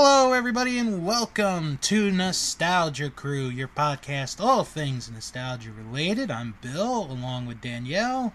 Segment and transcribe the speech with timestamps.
[0.00, 6.30] Hello, everybody, and welcome to Nostalgia Crew, your podcast, all things nostalgia related.
[6.30, 8.32] I'm Bill, along with Danielle,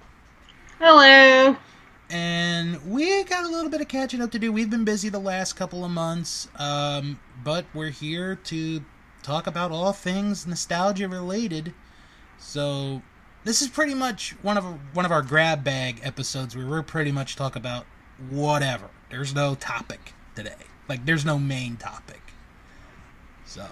[0.77, 1.55] Hello.
[2.09, 4.51] and we got a little bit of catching up to do.
[4.51, 8.83] We've been busy the last couple of months, um, but we're here to
[9.21, 11.73] talk about all things nostalgia related.
[12.37, 13.01] So,
[13.45, 17.13] this is pretty much one of one of our grab bag episodes where we're pretty
[17.13, 17.85] much talk about
[18.29, 18.89] whatever.
[19.09, 20.55] There's no topic today.
[20.87, 22.21] Like there's no main topic.
[23.45, 23.65] So,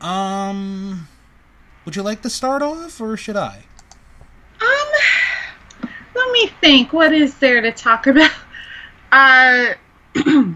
[0.00, 1.08] um,
[1.84, 3.64] would you like to start off, or should I?
[4.60, 6.92] Um, let me think.
[6.92, 8.30] What is there to talk about?
[9.12, 9.74] Uh,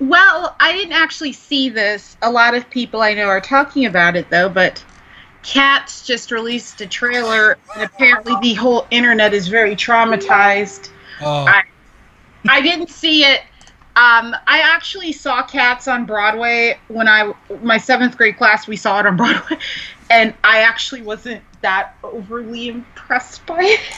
[0.00, 2.16] well, I didn't actually see this.
[2.22, 4.84] A lot of people I know are talking about it though, but
[5.42, 10.90] Cats just released a trailer, and apparently the whole internet is very traumatized.
[11.20, 11.64] Oh, I-
[12.48, 13.42] I didn't see it.
[13.94, 17.32] Um, I actually saw Cats on Broadway when I
[17.62, 18.66] my seventh grade class.
[18.66, 19.58] We saw it on Broadway,
[20.10, 23.80] and I actually wasn't that overly impressed by it.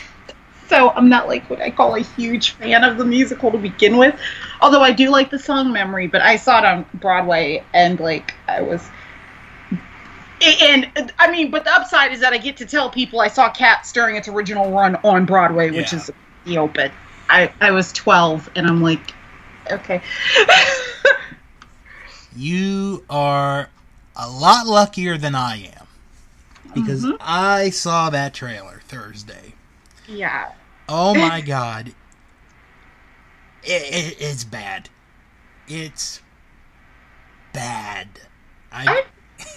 [0.67, 3.99] So I'm not like what I call a huge fan of the musical to begin
[3.99, 4.19] with.
[4.63, 8.35] Although I do like the song "Memory," but I saw it on Broadway, and like
[8.49, 8.89] I was.
[10.43, 13.51] And I mean, but the upside is that I get to tell people I saw
[13.51, 15.99] Cats during its original run on Broadway, which Yeah.
[15.99, 16.11] is
[16.45, 16.91] the open.
[17.29, 19.14] I, I was 12 and I'm like,
[19.71, 20.03] okay.
[22.33, 23.71] you are
[24.17, 25.87] a lot luckier than I am
[26.73, 27.17] because Mhm.
[27.21, 29.57] I saw that trailer Thursday.
[30.07, 30.53] yeah.
[30.89, 31.95] Oh my god.
[33.63, 34.91] It, it, it's bad.
[35.67, 36.23] It's
[37.53, 38.21] bad.
[38.73, 39.05] I, I-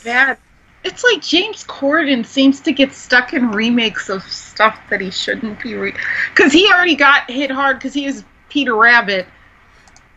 [0.04, 0.38] Bad.
[0.84, 5.62] It's like James Corden seems to get stuck in remakes of stuff that he shouldn't
[5.62, 5.94] be re
[6.34, 9.28] because he already got hit hard because he is Peter Rabbit.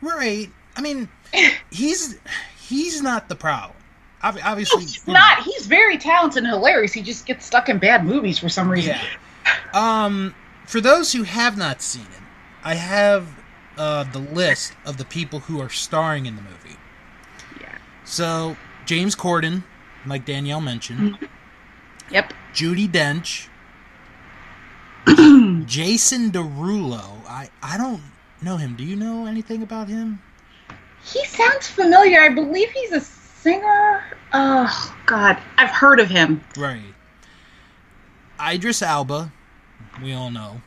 [0.02, 0.48] Right.
[0.76, 1.08] I mean,
[1.70, 2.18] he's
[2.68, 3.76] he's not the problem.
[4.22, 5.42] Ob- Obviously, He's you know, not.
[5.42, 6.92] He's very talented and hilarious.
[6.92, 8.96] He just gets stuck in bad movies for some reason.
[8.96, 10.04] Yeah.
[10.04, 10.34] Um,
[10.66, 12.22] for those who have not seen it,
[12.62, 13.28] I have
[13.78, 16.76] uh, the list of the people who are starring in the movie.
[17.60, 17.78] Yeah.
[18.04, 19.64] So James Corden,
[20.06, 21.16] like Danielle mentioned,
[22.10, 22.34] Yep.
[22.52, 23.48] Judi Dench,
[25.66, 27.24] Jason Derulo.
[27.26, 28.02] I I don't
[28.42, 28.76] know him.
[28.76, 30.20] Do you know anything about him?
[31.04, 32.20] He sounds familiar.
[32.20, 34.02] I believe he's a singer.
[34.32, 36.42] Oh God, I've heard of him.
[36.56, 36.94] Right.
[38.40, 39.32] Idris Elba,
[40.02, 40.62] we all know.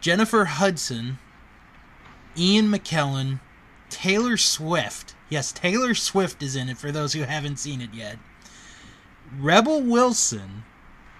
[0.00, 1.18] Jennifer Hudson,
[2.36, 3.40] Ian McKellen,
[3.88, 5.14] Taylor Swift.
[5.28, 8.16] Yes, Taylor Swift is in it for those who haven't seen it yet.
[9.38, 10.64] Rebel Wilson.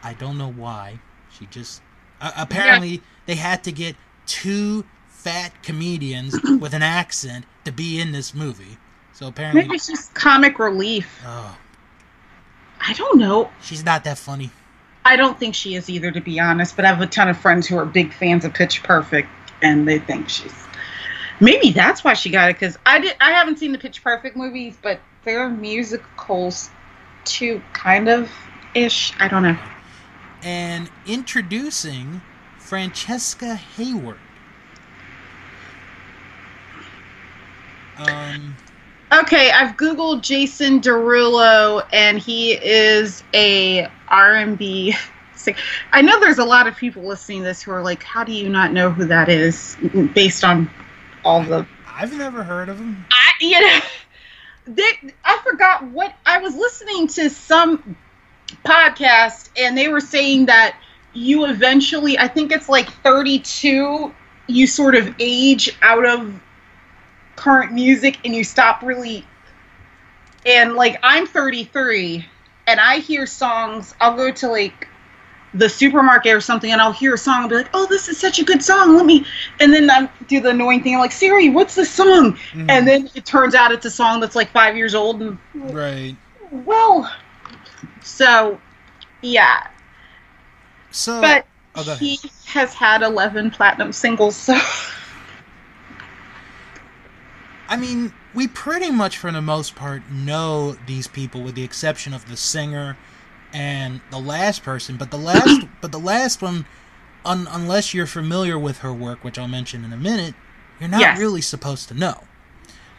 [0.03, 1.01] I don't know why.
[1.31, 1.83] She just
[2.21, 4.85] uh, apparently they had to get two
[5.23, 8.79] fat comedians with an accent to be in this movie.
[9.13, 11.21] So apparently, Maybe it's just comic relief.
[11.27, 11.57] oh,
[12.81, 13.51] I don't know.
[13.63, 14.51] she's not that funny.
[15.05, 16.77] I don't think she is either, to be honest.
[16.77, 19.29] But I have a ton of friends who are big fans of Pitch Perfect,
[19.63, 20.55] and they think she's.
[21.41, 22.55] Maybe that's why she got it.
[22.59, 23.17] Because I did.
[23.21, 26.71] I haven't seen the Pitch Perfect movies, but they're musicals,
[27.25, 28.31] too, kind of
[28.75, 29.13] ish.
[29.19, 29.59] I don't know.
[30.43, 32.23] and introducing
[32.59, 34.19] Francesca Hayward.
[38.09, 38.57] Um,
[39.13, 44.95] Okay, I've googled Jason Derulo, and he is a R&B
[45.35, 45.59] singer.
[45.93, 48.33] I know there's a lot of people listening to this who are like, "How do
[48.33, 49.77] you not know who that is?"
[50.15, 50.71] Based on
[51.25, 53.05] all the I've never heard of him.
[53.11, 53.81] I, you know,
[54.67, 57.97] they, I forgot what I was listening to some
[58.65, 60.77] podcast, and they were saying that
[61.15, 64.15] you eventually, I think it's like 32,
[64.47, 66.33] you sort of age out of
[67.41, 69.27] current music and you stop really.
[70.45, 72.27] And like, I'm 33,
[72.67, 74.89] and I hear songs, I'll go to like
[75.53, 78.19] the supermarket or something and I'll hear a song and be like, oh, this is
[78.19, 78.95] such a good song.
[78.95, 79.27] Let me,
[79.59, 80.95] and then I do the annoying thing.
[80.95, 82.35] I'm like, Siri, what's the song?
[82.53, 82.71] Mhm.
[82.71, 85.21] And then it turns out it's a song that's like five years old.
[85.23, 86.17] And right.
[86.51, 87.13] well,
[88.03, 88.61] so
[89.23, 89.67] yeah,
[90.91, 94.37] So, but oh, he has had 11 platinum singles.
[94.37, 94.55] So
[97.71, 102.13] I mean, we pretty much, for the most part, know these people, with the exception
[102.13, 102.99] of the singer
[103.53, 104.97] and the last person.
[104.97, 106.67] But the last, but the last one,
[107.25, 110.35] un- unless you're familiar with her work, which I'll mention in a minute,
[110.81, 111.19] you're not Yes.
[111.19, 112.25] really supposed to know.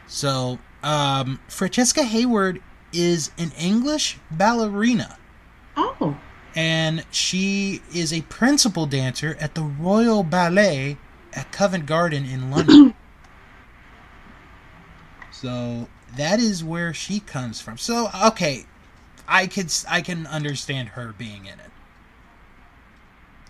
[0.07, 2.61] So, um, Francesca Hayward
[2.93, 5.17] is an English ballerina,
[5.77, 6.17] oh,
[6.55, 10.97] and she is a principal dancer at the Royal Ballet
[11.33, 12.93] at Covent Garden in London.
[15.41, 17.77] So that is where she comes from.
[17.79, 18.65] So okay,
[19.27, 21.71] I could I can understand her being in it.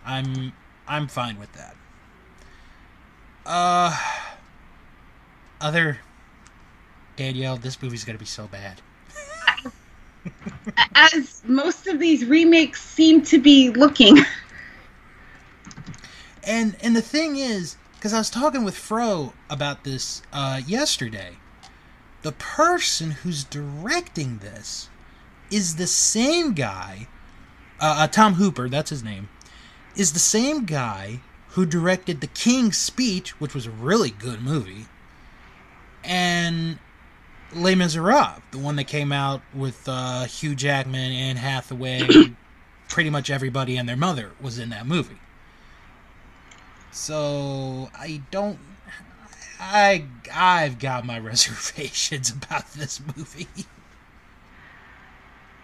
[0.05, 0.53] I'm
[0.87, 1.75] I'm fine with that.
[3.45, 3.97] Uh
[5.59, 5.99] other
[7.17, 8.81] Danielle, this movie's gonna be so bad.
[10.95, 14.17] As most of these remakes seem to be looking.
[16.43, 21.37] And and the thing is, because I was talking with Fro about this uh, yesterday,
[22.21, 24.89] the person who's directing this
[25.49, 27.07] is the same guy.
[27.79, 29.29] Uh, uh, Tom Hooper, that's his name,
[29.95, 31.19] is the same guy
[31.49, 34.85] who directed The King's Speech, which was a really good movie,
[36.03, 36.79] and
[37.53, 42.07] Les Miserables, the one that came out with uh, Hugh Jackman, Anne Hathaway,
[42.89, 45.19] pretty much everybody and their mother was in that movie.
[46.91, 48.59] So I don't.
[49.61, 53.47] I I've got my reservations about this movie.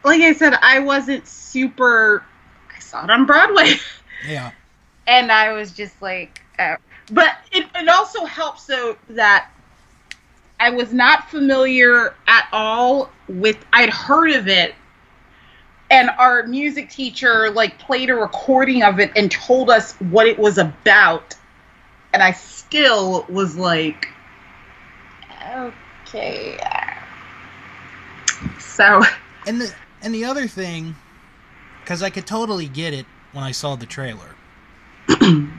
[0.04, 2.24] Like I said, I wasn't super.
[2.74, 3.74] I saw it on Broadway.
[4.28, 4.50] Yeah.
[5.06, 6.78] and I was just like, uh,
[7.12, 9.52] but it, it also helps though that
[10.60, 13.58] I was not familiar at all with.
[13.74, 14.74] I'd heard of it,
[15.92, 20.40] and our music teacher like played a recording of it and told us what it
[20.40, 21.36] was about,
[22.14, 24.08] and I still was like,
[25.56, 26.58] okay.
[28.60, 29.04] So
[29.46, 30.96] And the and the other thing,
[31.82, 34.36] because I could totally get it when I saw the trailer.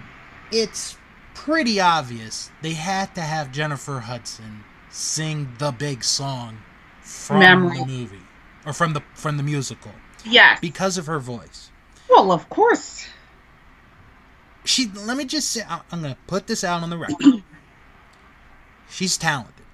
[0.53, 0.97] it's
[1.35, 6.59] pretty obvious they had to have Jennifer Hudson sing the big song
[7.01, 7.79] from Memory.
[7.79, 8.21] the movie
[8.67, 9.93] or from the from the musical
[10.25, 11.71] yes, because of her voice.
[12.11, 13.07] well, of course.
[14.69, 17.43] She let me just say I'm gonna put this out on the record.
[18.91, 19.65] She's talented.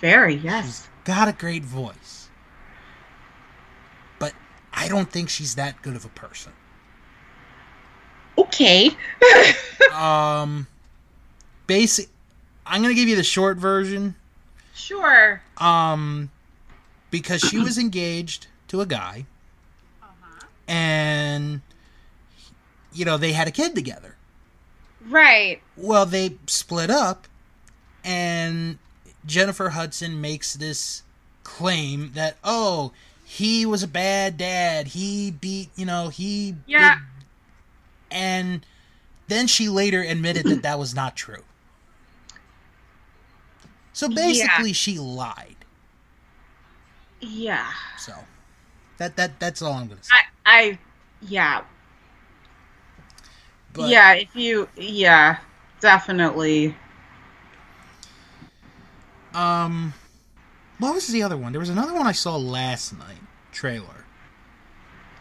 [0.00, 0.64] Very yes.
[0.64, 2.28] She's got a great voice.
[4.20, 4.32] But
[4.72, 6.52] I don't think she's that good of a person.
[8.38, 8.90] Okay.
[9.92, 10.66] Um
[11.66, 12.08] basic
[12.64, 14.14] I'm going to give you the short version
[14.74, 15.42] sure.
[15.58, 16.30] um
[17.10, 19.26] because she was engaged to a guy
[20.02, 20.46] Uh-huh.
[20.68, 21.60] and
[22.92, 24.16] you know they had a kid together.
[25.08, 25.60] Right.
[25.76, 27.26] Well, they split up,
[28.04, 28.78] and
[29.26, 31.02] Jennifer Hudson makes this
[31.42, 32.92] claim that oh,
[33.24, 34.88] he was a bad dad.
[34.88, 36.94] He beat you know he Yeah.
[36.96, 37.04] did-
[38.12, 38.66] and
[39.28, 41.44] then she later admitted that that was not true.
[43.92, 45.56] So basically, she lied.
[47.20, 47.70] Yeah.
[47.98, 48.14] So
[48.98, 50.14] that that that's all I'm gonna say.
[50.46, 50.78] I, I,
[51.20, 51.62] yeah,
[53.80, 54.12] But, yeah.
[54.14, 55.38] If you, yeah,
[55.80, 56.74] definitely.
[59.34, 59.94] Um,
[60.78, 61.52] what was the other one?
[61.52, 63.18] There was another one I saw last night.
[63.52, 64.04] Trailer.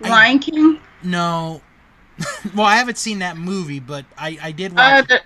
[0.04, 0.80] I- Lion King.
[1.04, 1.62] No.
[2.56, 5.08] well, I haven't seen that movie, but I I did Uh, watch.
[5.08, 5.22] the,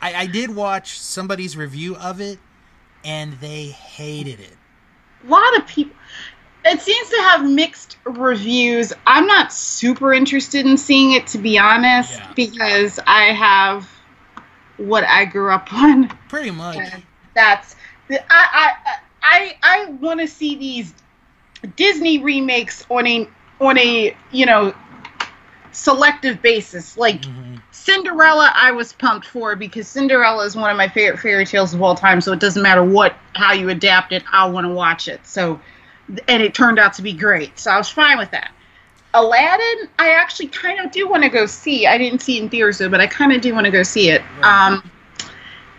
[0.04, 2.38] I I did watch somebody's review of it,
[3.04, 4.56] and they hated it.
[5.24, 5.96] a lot of people.
[6.70, 8.92] It seems to have mixed reviews.
[9.06, 12.32] I'm not super interested in seeing it, to be honest, Yeah.
[12.34, 13.88] because I have
[14.76, 16.08] what I grew up on.
[16.28, 16.76] Pretty much.
[16.76, 17.02] And
[17.34, 17.74] that's
[18.10, 18.72] I I
[19.22, 20.94] I I want to see these
[21.76, 23.28] Disney remakes on a
[23.60, 24.74] on a you know
[25.72, 26.96] selective basis.
[26.96, 27.60] Like Mhm.
[27.70, 31.80] Cinderella, I was pumped for because Cinderella is one of my favorite fairy tales of
[31.82, 32.20] all time.
[32.20, 35.26] So it doesn't matter what how you adapt it, I want to watch it.
[35.26, 35.60] So
[36.28, 37.58] and it turned out to be great.
[37.58, 38.52] So I was fine with that.
[39.14, 41.86] Aladdin, I actually kind of do want to go see.
[41.86, 43.82] I didn't see it in theaters though, but I kind of do want to go
[43.82, 44.22] see it.
[44.42, 44.66] Right.
[44.66, 44.90] Um,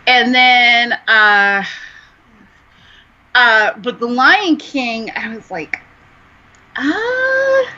[0.06, 1.64] and then, uh,
[3.34, 5.80] uh, but the Lion King, I was like,
[6.76, 7.74] ah.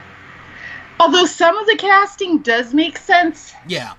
[1.01, 3.95] Although some of the casting does make sense, Yeah.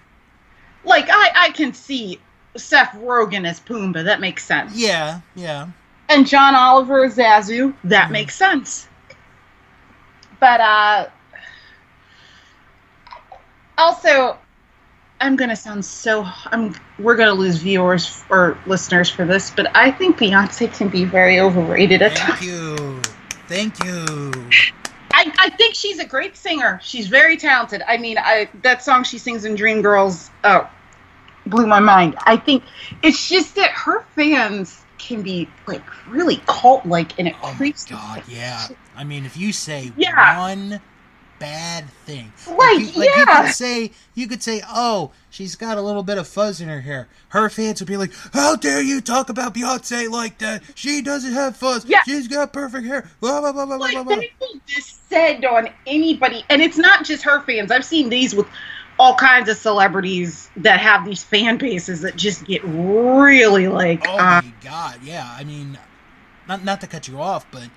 [0.86, 2.19] like I, I can see
[2.55, 4.03] Seth Rogen as Pumbaa.
[4.05, 4.75] That makes sense.
[4.75, 5.19] Yeah.
[5.36, 5.67] Yeah.
[6.13, 7.74] And John Oliver as Zazu.
[7.86, 8.12] That Mhm.
[8.12, 8.88] makes sense.
[10.39, 11.08] But uh,
[13.79, 14.38] also,
[15.20, 16.27] I'm gonna sound so.
[16.51, 16.75] I'm.
[17.00, 21.39] We're gonna lose viewers or listeners for this, but I think Beyonce can be very
[21.39, 22.46] overrated at Thank times.
[22.46, 23.01] you.
[23.48, 24.32] Thank you.
[25.15, 26.79] I, I think she's a great singer.
[26.84, 27.82] She's very talented.
[27.88, 30.70] I mean, I that song she sings in Dreamgirls oh,
[31.48, 32.15] blew my mind.
[32.25, 32.63] I think
[33.01, 37.53] it's just that her fans can be like really cult like and it Oh my
[37.55, 38.67] creeps me god, yeah.
[38.95, 40.39] I mean, if you say Yeah.
[40.39, 40.79] one
[41.39, 42.31] bad thing.
[42.48, 46.17] Right, you, like you could say you could say, "Oh, she's got a little bit
[46.17, 49.53] of fuzz in her hair." Her fans would be like, "How dare you talk about
[49.53, 50.63] Beyonce like that?
[50.75, 51.86] She doesn't have fuzz.
[51.86, 52.01] Yeah.
[52.05, 54.03] She's got perfect hair." Blah blah blah blah blah like blah.
[54.03, 54.15] blah.
[54.39, 57.72] will descend on anybody, and it's not just her fans.
[57.72, 58.48] I've seen these with
[59.03, 64.13] all kinds of celebrities that have these fan bases that just get really like, Oh
[64.13, 65.29] uh, my god, yeah.
[65.38, 65.77] I mean,
[66.48, 67.69] not not to cut you off, but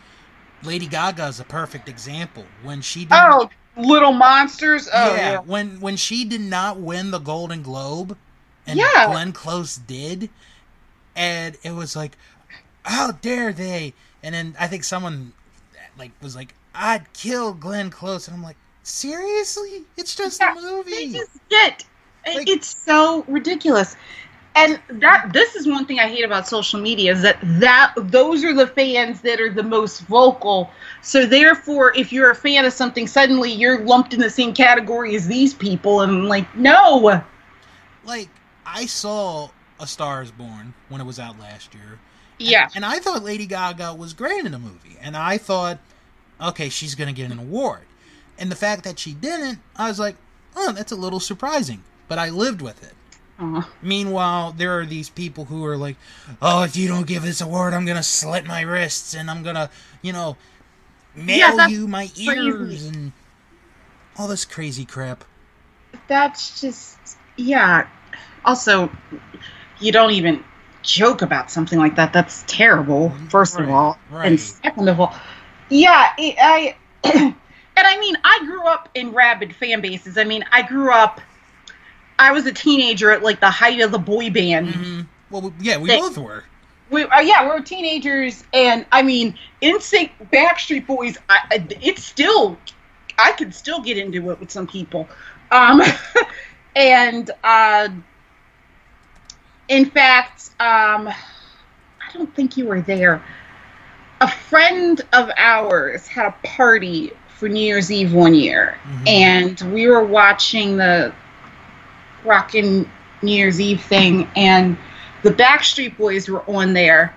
[0.63, 2.45] Lady Gaga is a perfect example.
[2.63, 4.89] When she did, oh, little monsters.
[4.93, 5.39] Oh, yeah, yeah.
[5.41, 8.17] when when she did not win the Golden Globe,
[8.65, 9.07] and Yeah.
[9.11, 10.31] Glenn Close did,
[11.17, 12.17] and it was like,
[12.85, 13.95] how dare they?
[14.23, 15.33] And then I think someone
[15.99, 18.57] like was like, I'd kill Glenn Close, and I'm like,
[18.87, 19.85] seriously?
[19.97, 20.91] It's just Yeah, a movie.
[20.91, 21.85] They just get.
[22.27, 23.97] Like- it's so ridiculous.
[24.57, 28.43] And that this is one thing I hate about social media is that that those
[28.43, 30.71] are the fans that are the most vocal.
[31.03, 35.15] So therefore, if you're a fan of something, suddenly you're lumped in the same category
[35.15, 37.23] as these people, and I'm like, no.
[38.07, 38.31] like
[38.65, 41.99] I saw A Star Is Born when it was out last year.
[42.39, 42.69] Yeah.
[42.75, 44.97] And I thought Lady Gaga was great in the movie.
[45.01, 45.79] And I thought,
[46.41, 47.83] okay, she's going to get an award.
[48.39, 50.17] And the fact that she didn't, I was like,
[50.55, 51.83] oh, that's a little surprising.
[52.09, 52.95] But I lived with it.
[53.39, 53.69] Aw.
[53.83, 55.97] Meanwhile, there are these people who are like,
[56.41, 59.43] oh, if you don't give this award, I'm going to slit my wrists and I'm
[59.43, 59.71] going to,
[60.03, 60.37] you know,
[61.15, 62.37] mail Yeah, you my crazy.
[62.47, 63.13] ears and
[64.19, 65.25] all this crazy crap.
[66.09, 66.99] That's just
[67.37, 67.87] yeah.
[68.45, 68.91] Also,
[69.81, 70.45] you don't even
[70.83, 72.13] joke about something like that.
[72.13, 73.11] That's terrible.
[73.31, 74.27] First of Right, all, right.
[74.27, 75.15] and second of all,
[75.71, 76.77] yeah, I.
[77.77, 80.17] and I mean, I grew up in rabid fan bases.
[80.19, 81.21] I mean, I grew up.
[82.19, 84.75] I was a teenager at like the height of the boy band.
[84.75, 86.45] hmm Well, yeah, we They- both were.
[86.89, 91.19] We, uh, yeah, we were teenagers, and I mean, NSYNC, Backstreet Boys.
[91.29, 92.57] I, I, it's still,
[93.19, 95.09] I could still get into it with some people,
[95.51, 95.83] um,
[96.77, 97.89] and uh,
[99.69, 103.21] in fact, um, I don't think you were there.
[104.21, 109.07] A friend of ours had a party for New Year's Eve one year, Mhm.
[109.07, 111.15] and we were watching the
[112.25, 112.91] rockin'
[113.23, 114.77] New Year's Eve thing, and
[115.23, 117.15] the Backstreet Boys were on there,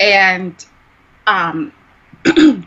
[0.00, 0.64] and
[1.26, 1.72] um,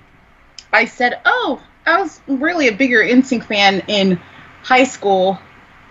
[0.74, 4.20] I said, "Oh, I was really a bigger NSYNC fan in
[4.64, 5.40] high school."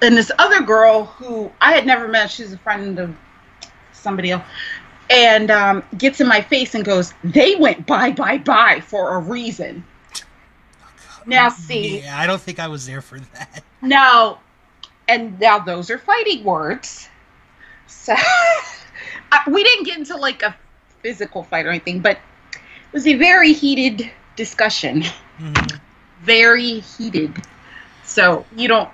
[0.02, 3.14] And this other girl who I had never met, she's a friend of
[3.92, 4.44] somebody else,
[5.11, 9.18] and um, gets in my face and goes, "They went bye bye bye for a
[9.21, 9.85] reason."
[11.26, 13.64] Now see, Yeah, I don't think I was there for that.
[13.81, 14.38] No.
[15.09, 17.09] and now those are fighting words.
[17.87, 18.14] So
[19.33, 20.57] I, we didn't get into like a
[21.00, 22.17] physical fight or anything, but
[22.52, 25.02] it was a very heated discussion.
[25.41, 25.81] Mhm.
[26.23, 27.35] Very heated.
[28.05, 28.88] So you don't.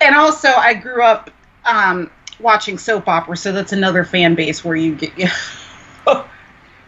[0.00, 1.30] And also, I grew up
[1.64, 5.12] um, watching soap opera, so that's another fan base where you get.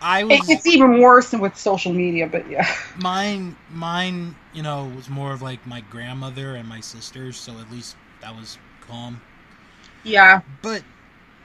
[0.00, 2.66] I was it's even worse than with social media, but yeah.
[2.94, 3.56] mine.
[3.68, 7.96] Mine, you know, was more of like my grandmother and my sisters, so at least
[8.20, 9.22] that was calm.
[10.02, 10.42] Yeah.
[10.62, 10.84] But,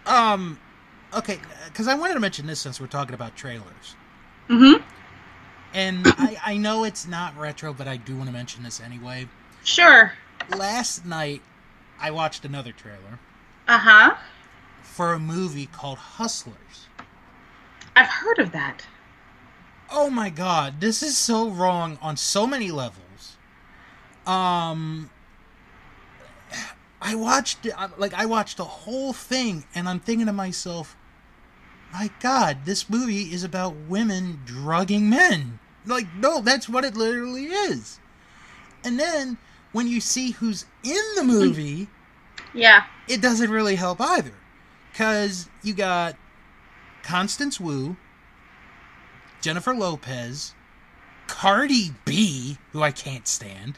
[0.06, 0.62] um,
[1.14, 3.98] okay, because I wanted to mention this since we're talking about trailers,
[4.50, 4.82] Mm-hmm.
[5.74, 9.30] and I, I know it's not retro, but I do want to mention this anyway.
[9.64, 10.14] Sure.
[10.48, 11.44] Last night,
[12.00, 13.22] I watched another trailer
[13.68, 14.16] Uh huh.
[14.82, 16.85] for a movie called Hustlers.
[17.96, 18.86] I've heard of that.
[19.92, 23.38] Oh my god, this is so wrong on so many levels.
[24.26, 25.10] Um
[27.02, 30.96] I watched like I watched the whole thing and I'm thinking to myself,
[31.94, 35.60] my god, this movie is about women drugging men.
[35.86, 38.00] Like no, that's what it literally is.
[38.84, 39.38] And then
[39.72, 41.88] when you see who's in the movie,
[42.54, 42.86] Yeah.
[43.08, 44.34] it doesn't really help either.
[44.92, 46.16] Because you got
[47.06, 47.96] Constance Wu,
[49.42, 50.56] Jennifer Lopez,
[51.28, 53.78] Cardi B, who I can't stand,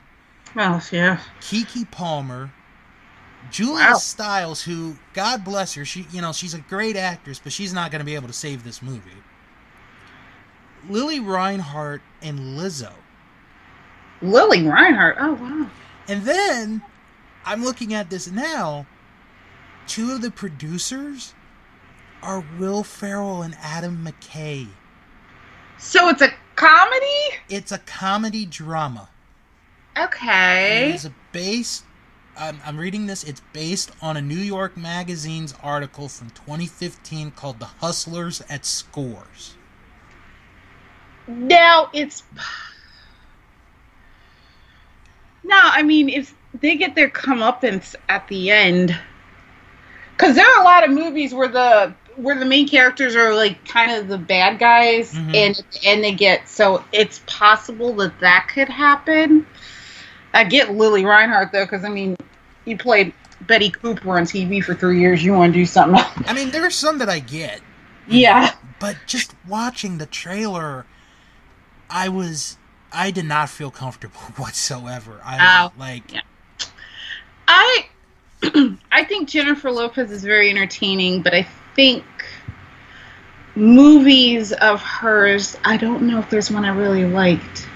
[0.55, 1.19] Well, yeah.
[1.41, 2.51] Keke Palmer,
[3.51, 3.93] Julia Wow.
[3.95, 7.91] Stiles, who, God bless her, she you know, she's a great actress, but she's not
[7.91, 9.11] gonna be able to save this movie.
[10.89, 12.93] Lili Reinhart and Lizzo.
[14.21, 15.17] Lili Reinhart.
[15.19, 15.69] Oh wow.
[16.07, 16.81] And then
[17.45, 18.85] I'm looking at this now.
[19.85, 21.33] Two of the producers
[22.21, 24.67] are Will Ferrell and Adam McKay.
[25.77, 27.37] So it's a comedy?
[27.49, 29.09] It's a comedy drama.
[29.97, 30.93] Okay.
[30.93, 31.83] It's based.
[32.37, 33.23] I'm, I'm reading this.
[33.23, 39.55] It's based on a New York Magazine's article from 2015 called "The Hustlers at Scores."
[41.27, 42.23] Now it's
[45.43, 48.97] No, I mean if they get their comeuppance at the end,
[50.11, 53.65] because there are a lot of movies where the where the main characters are like
[53.67, 55.35] kind of the bad guys, Mhm.
[55.35, 59.45] and and they get so it's possible that that could happen.
[60.33, 62.17] I get Lili Reinhart though, because I mean,
[62.65, 65.23] you played Betty Cooper on TV for three years.
[65.23, 66.03] You want to do something?
[66.27, 67.61] I mean, there are some that I get,
[68.07, 68.51] yeah.
[68.79, 70.85] but just watching the trailer,
[71.89, 72.57] I was
[72.91, 75.21] I did not feel comfortable whatsoever.
[75.23, 76.21] I like, Yeah.
[77.47, 77.85] I
[78.91, 81.47] I think Jennifer Lopez is very entertaining, but I
[81.77, 82.03] think
[83.55, 87.69] movies of hers, I don't know if there's one I really liked.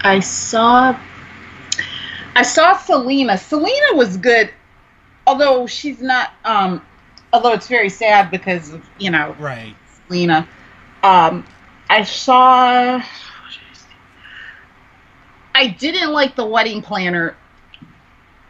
[0.00, 0.98] I saw
[2.34, 3.36] I saw Selena.
[3.36, 4.50] Selena was good,
[5.26, 6.80] although she's not um
[7.32, 9.76] although it's very sad because of, you know, right.
[10.06, 10.48] Selena.
[11.02, 11.44] Um
[11.90, 13.02] I saw
[15.54, 17.36] I didn't like the wedding planner.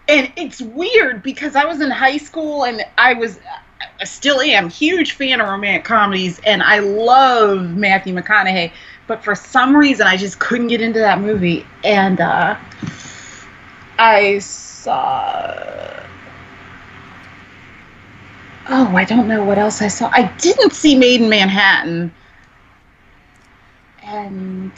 [0.07, 3.39] And it's weird because I was in high school and I was
[4.01, 8.73] I still am huge fan of romantic comedies and I love Matthew McConaughey,
[9.07, 12.57] but for some reason I just couldn't get into that movie and uh
[13.99, 16.07] I saw
[18.69, 20.11] Oh, I don't know what else I saw.
[20.13, 22.13] I didn't see Maid in Manhattan.
[24.03, 24.73] And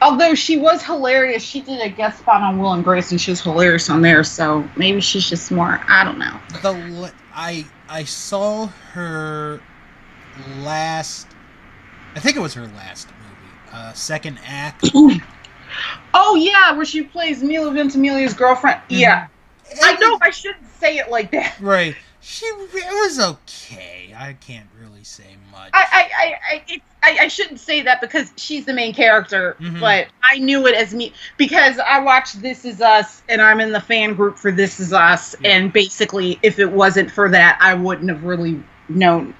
[0.00, 3.30] although she was hilarious, she did a guest spot on Will and Grace, and she
[3.30, 4.24] was hilarious on there.
[4.24, 5.80] So maybe she's just more.
[5.88, 6.40] I don't know.
[6.62, 9.60] The I I saw her
[10.58, 11.26] last.
[12.14, 13.72] I think it was her last movie.
[13.72, 14.90] Uh, second act.
[16.12, 18.80] Oh yeah, where she plays Milo Ventimiglia's girlfriend.
[18.88, 19.28] Yeah,
[19.82, 20.18] I know.
[20.20, 21.58] I shouldn't say it like that.
[21.60, 21.94] Right.
[22.32, 24.14] She it was okay.
[24.16, 25.70] I can't really say much.
[25.74, 29.56] I I I I, it, I, I shouldn't say that because she's the main character,
[29.58, 29.80] Mhm.
[29.80, 33.72] but I knew it as me because I watched This Is Us and I'm in
[33.72, 35.50] the fan group for This Is Us, Yeah.
[35.50, 39.34] and basically, if it wasn't for that, I wouldn't have really known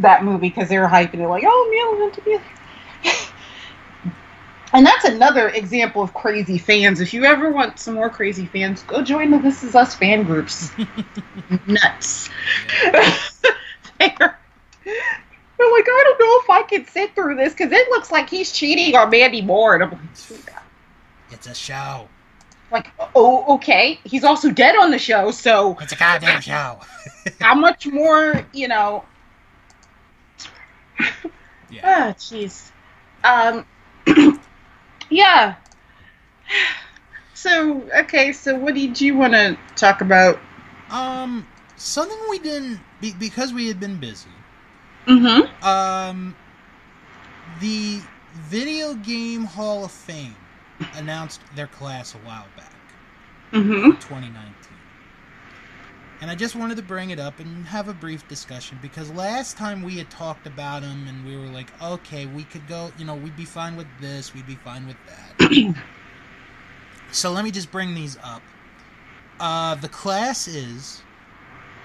[0.00, 2.40] that movie because they were hyping it like, oh, Milo Ventimiglia.
[4.72, 7.00] And that's another example of crazy fans.
[7.00, 10.24] If you ever want some more crazy fans, go join the This Is Us fan
[10.24, 10.70] groups.
[11.66, 12.28] Nuts.
[12.92, 13.08] they're,
[13.98, 14.38] they're like,
[15.88, 18.94] I don't know if I can sit through this because it looks like he's cheating
[18.94, 19.74] on Mandy Moore.
[19.74, 20.00] And I'm like,
[21.30, 22.06] It's a show.
[22.70, 23.98] like, oh, okay.
[24.04, 26.78] He's also dead on the show, so It's a goddamn show.
[27.40, 29.04] how much more, you know?
[31.70, 31.80] Yeah.
[31.84, 32.70] Ah, jeez.
[33.24, 33.66] Um,
[35.10, 35.56] yeah.
[37.34, 40.38] So, okay, so what did you want to talk about?
[40.90, 44.28] Um, something we didn't be, because we had been busy.
[45.06, 45.64] Mm-hmm.
[45.64, 46.36] Um,
[47.60, 48.00] the
[48.32, 50.36] Video Game Hall of Fame
[50.96, 52.72] announced their class a while back,
[53.52, 53.92] Mm-hmm.
[53.92, 54.67] 2019.
[56.20, 59.56] And I just wanted to bring it up and have a brief discussion because last
[59.56, 63.04] time we had talked about them and we were like, okay, we could go, you
[63.04, 65.74] know, we'd be fine with this, we'd be fine with that.
[67.12, 68.42] so let me just bring these up.
[69.38, 71.02] Uh, the class is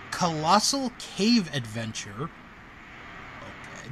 [0.10, 2.30] Colossal Cave Adventure.
[3.44, 3.92] Okay.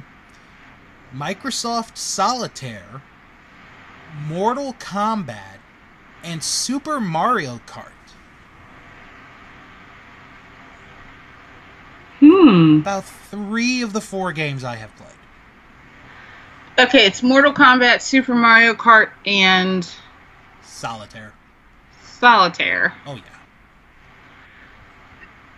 [1.14, 3.02] Microsoft Solitaire,
[4.26, 5.58] Mortal Kombat,
[6.24, 7.91] and Super Mario Kart.
[12.22, 12.78] Hmm.
[12.80, 15.08] About three of the four games I have played.
[16.78, 19.88] Okay, it's Mortal Kombat, Super Mario Kart, and
[20.62, 21.32] Solitaire.
[22.04, 22.94] Solitaire.
[23.06, 23.22] Oh yeah.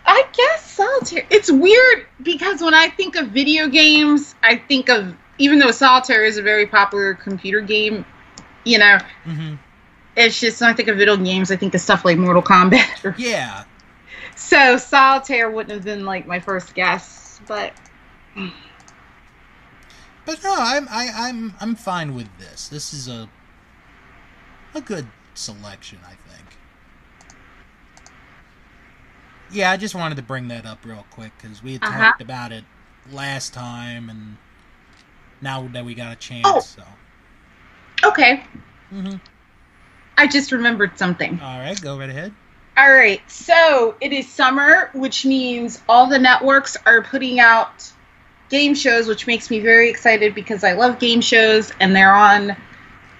[0.07, 1.27] I guess Solitaire.
[1.31, 6.24] It's weird because when I think of video games, I think of even though Solitaire
[6.24, 8.07] is a very popular computer game,
[8.64, 9.55] you know, hmm
[10.16, 13.18] it's just when I think of video games, I think of stuff like Mortal Kombat.
[13.18, 13.64] Yeah.
[14.44, 17.72] So Solitaire wouldn't have been like my first guess, but
[20.24, 22.68] But no, I'm I, I'm I'm fine with this.
[22.68, 23.28] This is a
[24.74, 26.59] a good selection, I think.
[29.50, 32.12] Yeah, I just wanted to bring that up real quick because we had Uh-huh.
[32.12, 32.64] talked about it
[33.11, 34.38] last time, and
[35.40, 36.66] now that we got a chance, Oh.
[36.66, 36.83] so.
[38.04, 38.44] okay.
[38.90, 39.16] hmm
[40.16, 41.40] I just remembered something.
[41.40, 42.35] All right, go right ahead.
[42.76, 47.92] All right, so it is summer, which means all the networks are putting out
[48.50, 52.56] game shows, which makes me very excited because I love game shows, and they're on.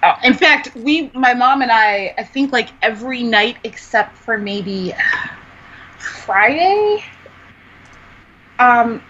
[0.03, 4.37] Uh, in fact, we, my mom and I, I think like every night except for
[4.37, 4.93] maybe
[5.97, 7.03] Friday,
[8.59, 9.01] um,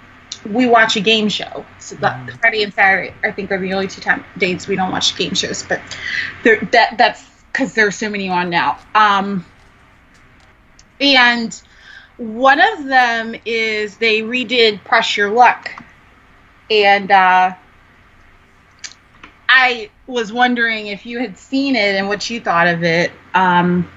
[0.45, 1.65] we watch a game show.
[1.79, 2.39] So that Mhm.
[2.41, 5.33] Friday and Saturday, I think, are the only two time days we don't watch game
[5.33, 5.63] shows.
[5.63, 5.81] But
[6.71, 8.79] that that's because there's so many on now.
[8.93, 9.45] Um,
[10.99, 11.61] and
[12.17, 15.69] one of them is they redid Press Your Luck,
[16.69, 17.53] and uh,
[19.49, 23.11] I was wondering if you had seen it and what you thought of it.
[23.33, 23.89] Um,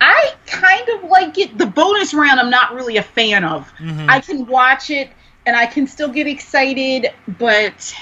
[0.00, 1.56] I kind of like it.
[1.58, 3.72] The bonus round, I'm not really a fan of.
[3.78, 4.08] Mhm.
[4.08, 5.10] I can watch it
[5.46, 7.94] and I can still get excited, but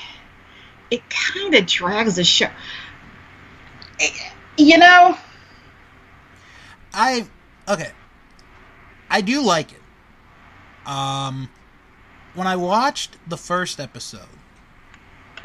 [0.90, 2.48] it kind of drags the show.
[4.00, 4.11] Eh,
[4.57, 5.16] You know,
[6.92, 7.26] I
[7.68, 7.90] okay.
[9.11, 9.83] I do like it.
[10.87, 11.48] Um
[12.35, 14.27] when I watched the first episode,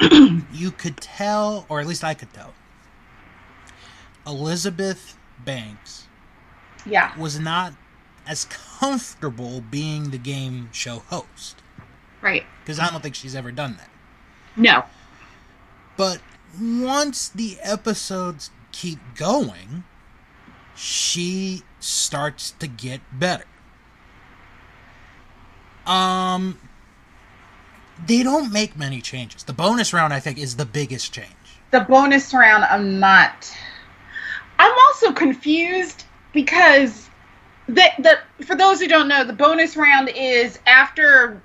[0.52, 2.52] you could tell, or at least I could tell,
[4.26, 6.08] Elizabeth Banks
[6.84, 7.74] yeah, was not
[8.26, 11.62] as comfortable being the game show host
[12.20, 12.44] right.
[12.62, 13.90] because I don't think she's ever done that.
[14.56, 14.84] No,
[15.96, 16.20] But
[16.60, 19.84] once the episodes keep going,
[20.74, 23.44] she starts to get better.
[25.86, 26.58] Um
[28.06, 29.42] they don't make many changes.
[29.44, 31.28] The bonus round I think is the biggest change.
[31.70, 33.54] the bonus round, I'm not.
[34.58, 37.08] I'm also confused because
[37.66, 41.40] the the for those who don't know, the bonus round is after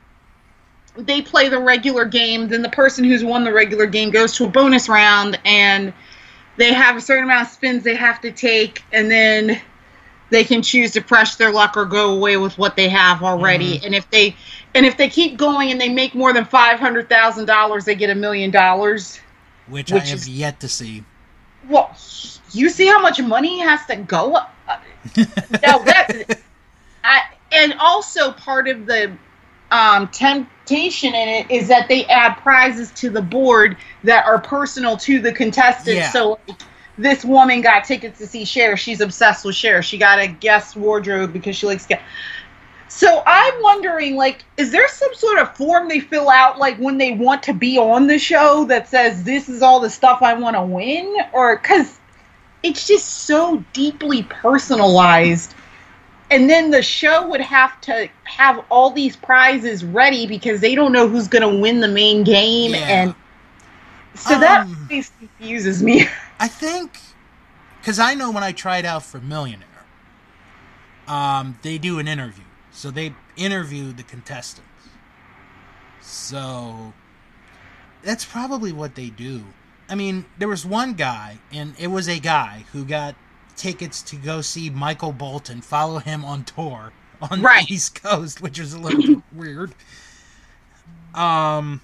[0.97, 4.45] they play the regular game, then the person who's won the regular game goes to
[4.45, 5.93] a bonus round and
[6.57, 9.61] they have a certain amount of spins they have to take and then
[10.29, 13.81] they can choose to press their luck or go away with what they have already.
[13.83, 14.35] And if they
[14.73, 17.95] and if they keep going and they make more than five hundred thousand dollars, they
[17.95, 19.19] get a million dollars.
[19.67, 21.03] Which, Which I have is- yet to see.
[21.67, 21.95] Well,
[22.51, 24.53] you see how much money has to go up.
[25.17, 25.23] no,
[25.83, 26.39] that
[27.03, 29.15] I and also part of the
[29.71, 34.97] um, temptation in it is that they add prizes to the board that are personal
[34.97, 35.95] to the contestants.
[35.95, 36.11] Yeah.
[36.11, 36.61] So like,
[36.97, 38.77] this woman got tickets to see Cher.
[38.77, 39.81] She's obsessed with Cher.
[39.81, 41.87] She got a guest wardrobe because she likes.
[42.87, 46.97] So I'm wondering, like, is there some sort of form they fill out, like when
[46.97, 50.33] they want to be on the show, that says this is all the stuff I
[50.35, 51.99] want to win, or because
[52.63, 55.53] it's just so deeply personalized.
[56.31, 60.91] And then the show would have to have all these prizes ready because they don't
[60.91, 62.85] know who's going to win the main game, Yeah.
[62.87, 63.15] and
[64.15, 66.07] so that Um, always confuses me.
[66.39, 66.99] I think
[67.79, 69.67] because I know when I tried out for Millionaire,
[71.07, 72.43] um, they do an interview.
[72.71, 74.67] So they interview the contestants.
[76.01, 76.93] So
[78.03, 79.43] that's probably what they do.
[79.87, 83.15] I mean, there was one guy, and it was a guy who got
[83.55, 87.67] tickets to go see Michael Bolton, follow him on tour on Right.
[87.67, 89.73] the East Coast, which is a little weird.
[91.13, 91.81] Um,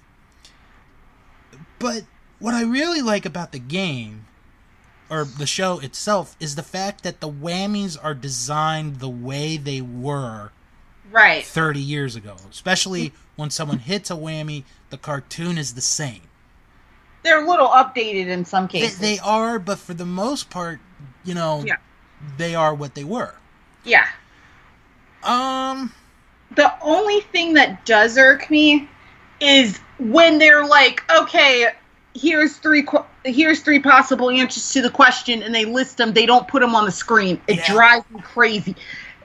[1.79, 2.03] but
[2.39, 4.25] what I really like about the game
[5.11, 9.81] or the show itself is the fact that the whammies are designed the way they
[9.81, 10.51] were
[11.11, 11.43] Right.
[11.45, 12.37] 30 years ago.
[12.49, 16.21] Especially when someone hits a whammy, the cartoon is the same.
[17.23, 18.99] They're a little updated in some They, cases.
[18.99, 20.79] they are, but for the most part,
[21.25, 21.75] you know, Yeah.
[22.37, 23.35] they are what they were.
[23.83, 24.07] yeah.
[25.23, 25.91] Um,
[26.55, 28.89] the only thing that does irk me
[29.39, 31.73] is when they're like, okay,
[32.15, 36.13] here's three qu- here's three possible answers to the question, and they list them.
[36.13, 37.41] They don't put them on the screen.
[37.47, 37.73] It Yeah.
[37.73, 38.75] drives me crazy.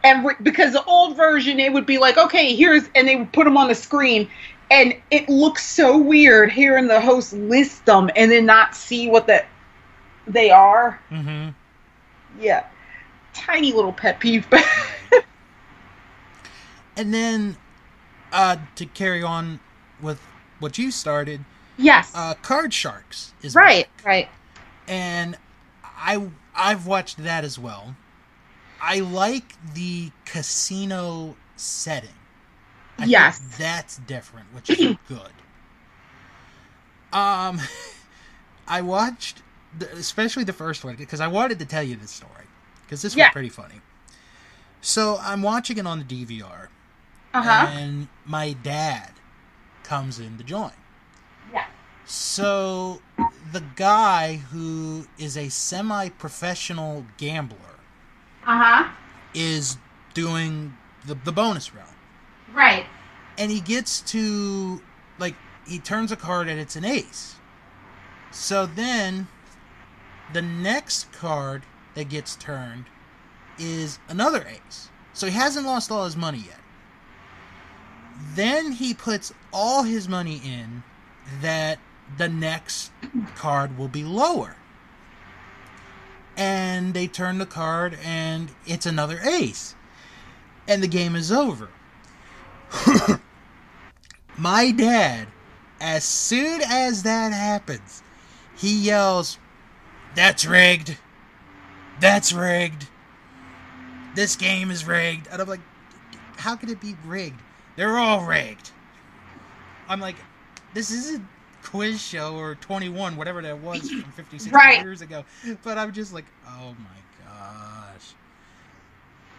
[0.04, 3.32] And re- because the old version, it would be like, okay, here's, and they would
[3.32, 4.28] put them on the screen,
[4.70, 9.26] and it looks so weird hearing the host list them and then not see what
[9.26, 9.44] the
[10.26, 11.00] they are.
[11.10, 11.50] mm-hmm.
[12.40, 12.64] Yeah,
[13.32, 14.64] tiny little pet peeve, but
[16.96, 17.56] and then
[18.32, 19.60] uh, to carry on
[20.02, 20.20] with
[20.58, 21.40] what you started,
[21.78, 24.06] yes, uh, Card Sharks is right, back.
[24.06, 24.28] right.
[24.88, 25.36] and
[25.84, 27.96] I I've watched that as well.
[28.80, 32.10] I like the casino setting.
[32.98, 33.40] I think Yes.
[33.58, 35.32] that's different, which is good.
[37.12, 37.60] Um,
[38.68, 39.42] I watched,
[39.78, 42.32] the, especially the first one, because I wanted to tell you this story
[42.82, 43.26] because this Yeah.
[43.28, 43.80] was pretty funny.
[44.80, 46.68] So I'm watching it on the DVR,
[47.34, 47.66] Uh huh.
[47.68, 49.10] and my dad
[49.82, 50.72] comes in to join.
[52.06, 53.02] So
[53.52, 57.58] the guy who is a semi-professional gambler
[58.46, 58.88] Uh huh.
[59.34, 59.76] is
[60.14, 61.94] doing the, the bonus round.
[62.54, 62.86] Right.
[63.38, 64.80] And he gets to
[65.18, 65.34] like
[65.66, 67.34] he turns a card and it's an ace.
[68.30, 69.26] So then
[70.32, 71.64] the next card
[71.94, 72.84] that gets turned
[73.58, 74.90] is another ace.
[75.12, 76.60] So he hasn't lost all his money yet.
[78.34, 80.82] Then he puts all his money in
[81.40, 81.78] that
[82.18, 82.92] the next
[83.34, 84.56] card will be lower.
[86.36, 89.74] and they turn the card and it's another ace.
[90.68, 91.70] And the game is over.
[94.36, 95.28] My dad,
[95.80, 98.02] as soon as that happens,
[98.56, 99.38] he yells,
[100.14, 100.98] That's rigged.
[102.00, 102.88] That's rigged.
[104.14, 105.28] This game is rigged.
[105.30, 105.60] And I'm like,
[106.36, 107.40] How could it be rigged?
[107.76, 108.70] They're all rigged.
[109.88, 110.16] I'm like,
[110.74, 111.26] This isn't
[111.66, 114.80] quiz show or 21 whatever that was from 56 Right.
[114.80, 115.24] years ago
[115.62, 117.88] but i'm just like oh my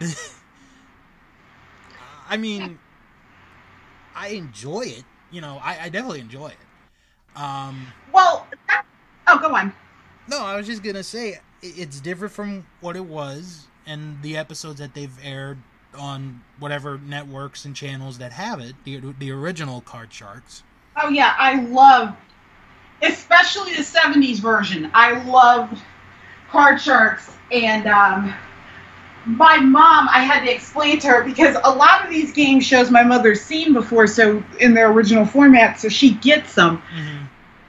[2.28, 2.78] i mean
[4.14, 8.84] i enjoy it you know i, I definitely enjoy it um Well, that,
[9.28, 9.72] oh, go on.
[10.28, 14.78] no i was just gonna say it's different from what it was and the episodes
[14.80, 15.58] that they've aired
[15.98, 20.62] on whatever networks and channels that have it the, the original card sharks
[21.00, 22.16] Oh yeah, I love,
[23.02, 24.90] especially the '70s version.
[24.94, 25.80] I loved
[26.50, 28.34] Card Sharks, and um,
[29.24, 30.08] my mom.
[30.08, 33.40] I had to explain to her because a lot of these game shows my mother's
[33.40, 36.78] seen before, so in their original format, so she gets them.
[36.78, 37.24] mm-hmm.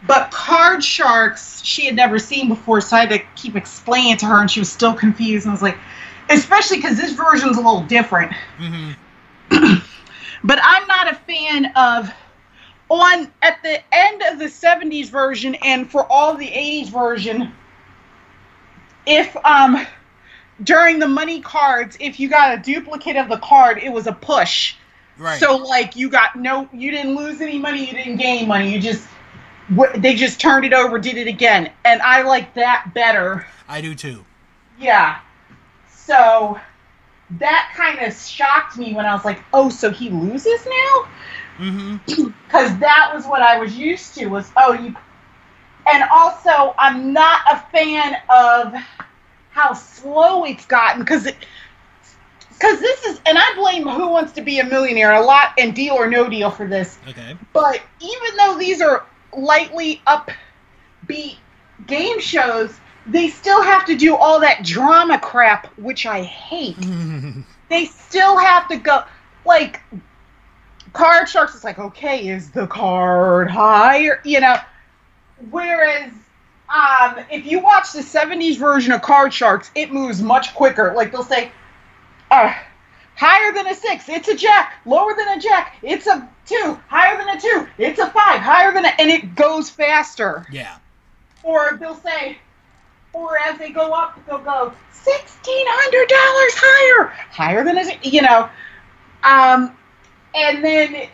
[0.08, 4.26] But Card Sharks, she had never seen before, so I had to keep explaining to
[4.28, 5.46] her, and she was still confused.
[5.46, 5.78] And I was like,
[6.30, 8.32] especially because this version's a little different.
[8.58, 8.94] Mm-hmm.
[10.44, 12.12] but I'm not a fan of
[12.90, 17.52] on at the end of the 70s version and for all the 80s version
[19.06, 19.86] if um
[20.64, 24.14] during the money cards if you got a duplicate of the card it was a
[24.14, 24.76] push.
[25.18, 25.40] Right.
[25.40, 28.82] So like you got no you didn't lose any money you didn't gain money you
[28.82, 29.08] just
[29.98, 31.72] they just turned it over did it again.
[31.86, 33.46] And i like that better.
[33.68, 34.26] I do too.
[34.80, 35.20] Yeah.
[35.90, 36.60] So
[37.38, 41.08] that kind of shocked me when i was like oh so he loses now
[41.60, 41.98] mm-hmm.
[42.48, 44.96] because that was what I was used to was oh you
[45.92, 48.74] and also I'm not a fan of
[49.52, 51.36] how slow it's gotten because it
[52.50, 55.76] because this is and I blame Who Wants to Be a Millionaire a lot and
[55.76, 57.00] Deal or No Deal for this.
[57.08, 57.38] Okay.
[57.54, 61.38] But even though these are lightly upbeat
[61.88, 66.78] game shows they still have to do all that drama crap which I hate.
[67.70, 69.04] They still have to go
[69.46, 69.80] like
[70.94, 74.22] card sharks is like okay is the card higher?
[74.24, 74.58] You know
[75.50, 76.12] whereas
[76.70, 80.94] um if you watch the 70s version of card sharks it moves much quicker.
[80.96, 81.52] Like they'll say
[82.32, 82.54] uh
[83.16, 84.76] higher than a six it's a jack.
[84.86, 86.80] Lower than a jack it's a two.
[86.88, 88.42] Higher than a two it's a five.
[88.42, 90.46] Higher than a and it goes faster.
[90.52, 90.78] Yeah.
[91.44, 92.38] Or they'll say,
[93.14, 98.22] or as they go up, they'll go sixteen hundred dollars higher, higher than a, you
[98.22, 98.50] know,
[99.24, 99.76] um,
[100.36, 101.08] and then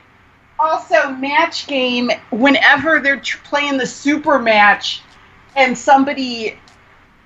[0.60, 2.12] also match game.
[2.32, 5.02] Whenever they're tr- playing the super match,
[5.56, 6.58] and somebody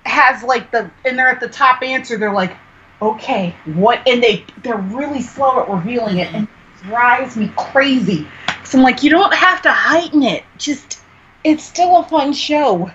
[0.04, 2.56] has like the and they're at the top answer, they're like,
[3.02, 4.06] okay, what?
[4.08, 8.26] And they they're really slow at revealing it, and it drives me crazy.
[8.64, 11.00] So I'm like, you don't have to heighten it, just
[11.44, 12.90] it's still a fun show.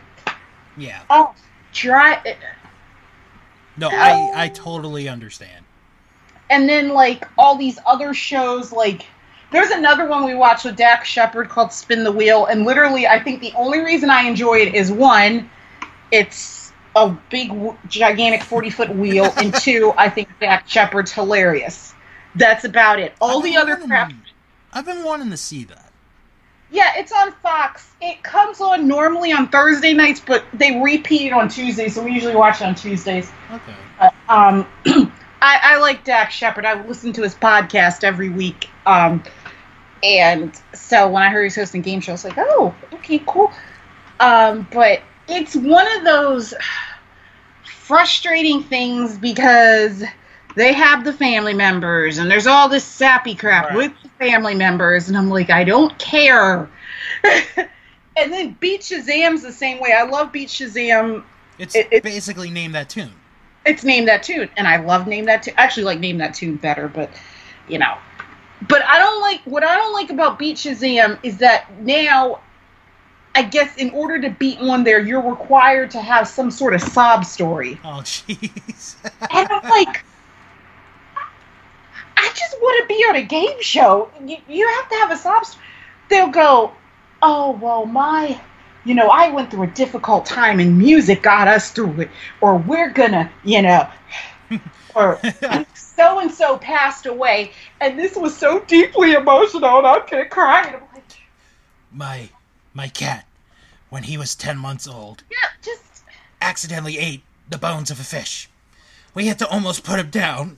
[0.77, 1.33] yeah Oh,
[1.73, 2.37] try it.
[3.77, 3.91] no oh.
[3.91, 5.64] i i totally understand
[6.49, 9.05] And then like all these other shows, like
[9.51, 13.21] there's another one we watched with Dax Shepard called Spin the Wheel, and literally I
[13.21, 15.49] think the only reason I enjoy it is one,
[16.11, 17.51] it's a big
[17.87, 21.93] gigantic 40 foot wheel, and two, I think Dax Shepard's hilarious.
[22.35, 23.13] That's about it.
[23.21, 24.11] All I've the other wanting- crap.
[24.73, 25.91] I've been wanting to see that.
[26.71, 27.89] Yeah, it's on Fox.
[28.01, 32.11] It comes on normally on Thursday nights, but they repeat it on Tuesdays, so we
[32.11, 33.31] usually watch it on Tuesdays.
[33.51, 33.75] Okay.
[33.99, 34.67] Uh, um,
[35.41, 36.65] I, I like Dax Shepard.
[36.65, 38.69] I listen to his podcast every week.
[38.85, 39.23] Um,
[40.03, 43.21] and so when I heard he was hosting game show, I was like, oh, okay,
[43.27, 43.51] cool.
[44.19, 46.53] Um, but it's one of those
[47.63, 50.03] frustrating things because
[50.55, 53.75] they have the family members and there's all this sappy crap Right.
[53.77, 56.69] with the family members, and I'm like, I don't care.
[57.23, 59.93] and then Beat Shazam's the same way.
[59.93, 61.23] I love Beat Shazam
[61.57, 63.11] It's It- it- basically name that tune.
[63.65, 66.55] It's name that tune and i love name that tune actually like name that tune
[66.55, 67.09] better but
[67.67, 67.97] you know.
[68.67, 72.39] But i don't like what i don't like about beat shazam is that now
[73.33, 76.81] i guess in order to beat one there you're required to have some sort of
[76.81, 77.79] sob story.
[77.83, 78.95] Oh, jeez.
[79.03, 80.03] and i'm like
[82.17, 84.09] i just want to be on a game show.
[84.25, 85.65] You, you have to have a sob story
[86.09, 86.71] they'll go
[87.21, 88.39] oh well my
[88.85, 92.09] you know i went through a difficult time and music got us through it
[92.41, 93.87] or we're gonna you know
[94.95, 95.19] or
[95.73, 100.63] so and so passed away and this was so deeply emotional and i'm gonna cry
[100.67, 100.95] and i'm like
[101.91, 102.29] my
[102.75, 103.25] my cat,
[103.89, 106.03] when he was ten months old, yeah just
[106.41, 108.49] accidentally ate the bones of a fish.
[109.13, 110.57] We had to almost put him down.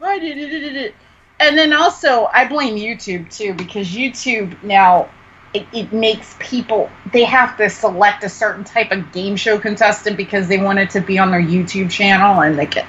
[0.00, 0.94] It?
[1.40, 5.10] And then also, I blame YouTube too because YouTube now
[5.54, 10.16] it, it makes people they have to select a certain type of game show contestant
[10.16, 12.86] because they want it to be on their YouTube channel and they get.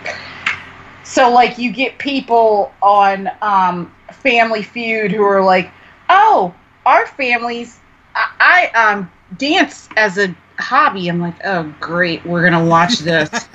[1.03, 5.71] So like you get people on um, Family Feud who are like,
[6.09, 7.79] oh, our families,
[8.15, 11.09] I, I um dance as a hobby.
[11.09, 13.29] I'm like, oh great, we're gonna watch this.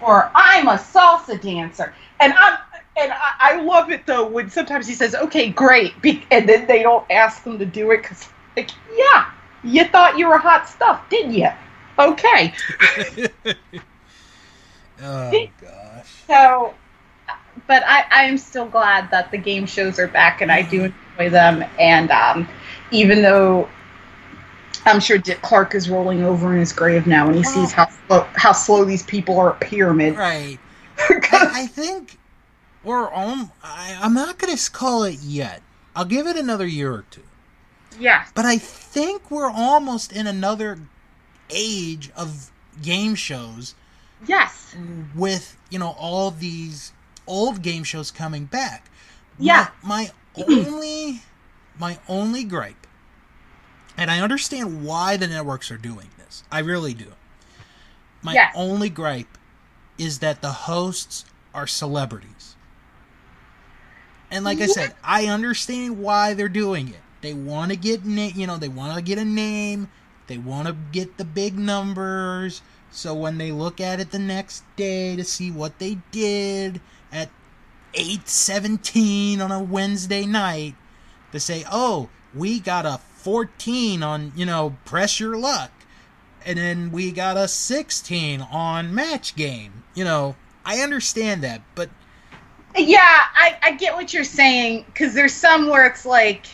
[0.00, 2.58] or I'm a salsa dancer, and I'm
[2.96, 6.66] and I, I love it though when sometimes he says, "Okay, great," be- and then
[6.66, 9.30] they don't ask them to do it because, like, yeah,
[9.64, 11.48] you thought you were hot stuff, didn't you?
[11.98, 12.52] Okay.
[15.02, 16.06] oh gosh.
[16.26, 16.74] So,
[17.66, 20.84] but I I am still glad that the game shows are back, and I do
[20.84, 21.64] enjoy them.
[21.78, 22.48] And um,
[22.90, 23.68] even though
[24.84, 27.88] I'm sure Dick Clark is rolling over in his grave now when he sees how
[28.06, 30.16] slow, how slow these people are at pyramid.
[30.16, 30.58] Right.
[31.08, 32.18] I, I think
[32.84, 33.12] we're.
[33.14, 35.62] Um, I, I'm not going to call it yet.
[35.94, 37.22] I'll give it another year or two.
[37.98, 38.24] Yeah.
[38.34, 40.78] But I think we're almost in another
[41.50, 43.74] age of game shows
[44.26, 44.74] Yes.
[45.14, 46.92] with, you know, all these
[47.26, 48.90] old game shows coming back.
[49.38, 49.68] Yeah.
[49.82, 51.20] My, my only
[51.78, 52.86] my only gripe
[53.96, 56.44] and I understand why the networks are doing this.
[56.50, 57.12] I really do.
[58.22, 58.52] My Yes.
[58.56, 59.36] only gripe
[59.98, 62.41] is that the hosts are celebrities.
[64.32, 64.72] And like I mm-hmm.
[64.72, 67.00] said, I understand why they're doing it.
[67.20, 69.88] They want to get na- you know, they want to get a name,
[70.26, 74.64] they want to get the big numbers, so when they look at it the next
[74.74, 76.80] day to see what they did
[77.12, 77.28] at
[77.94, 80.76] 8:17 on a Wednesday night,
[81.30, 85.70] to say, "Oh, we got a 14 on, you know, press your luck."
[86.44, 89.84] And then we got a 16 on match game.
[89.94, 91.90] You know, I understand that, but
[92.76, 96.46] Yeah, I, I get what you're saying because there's some where it's like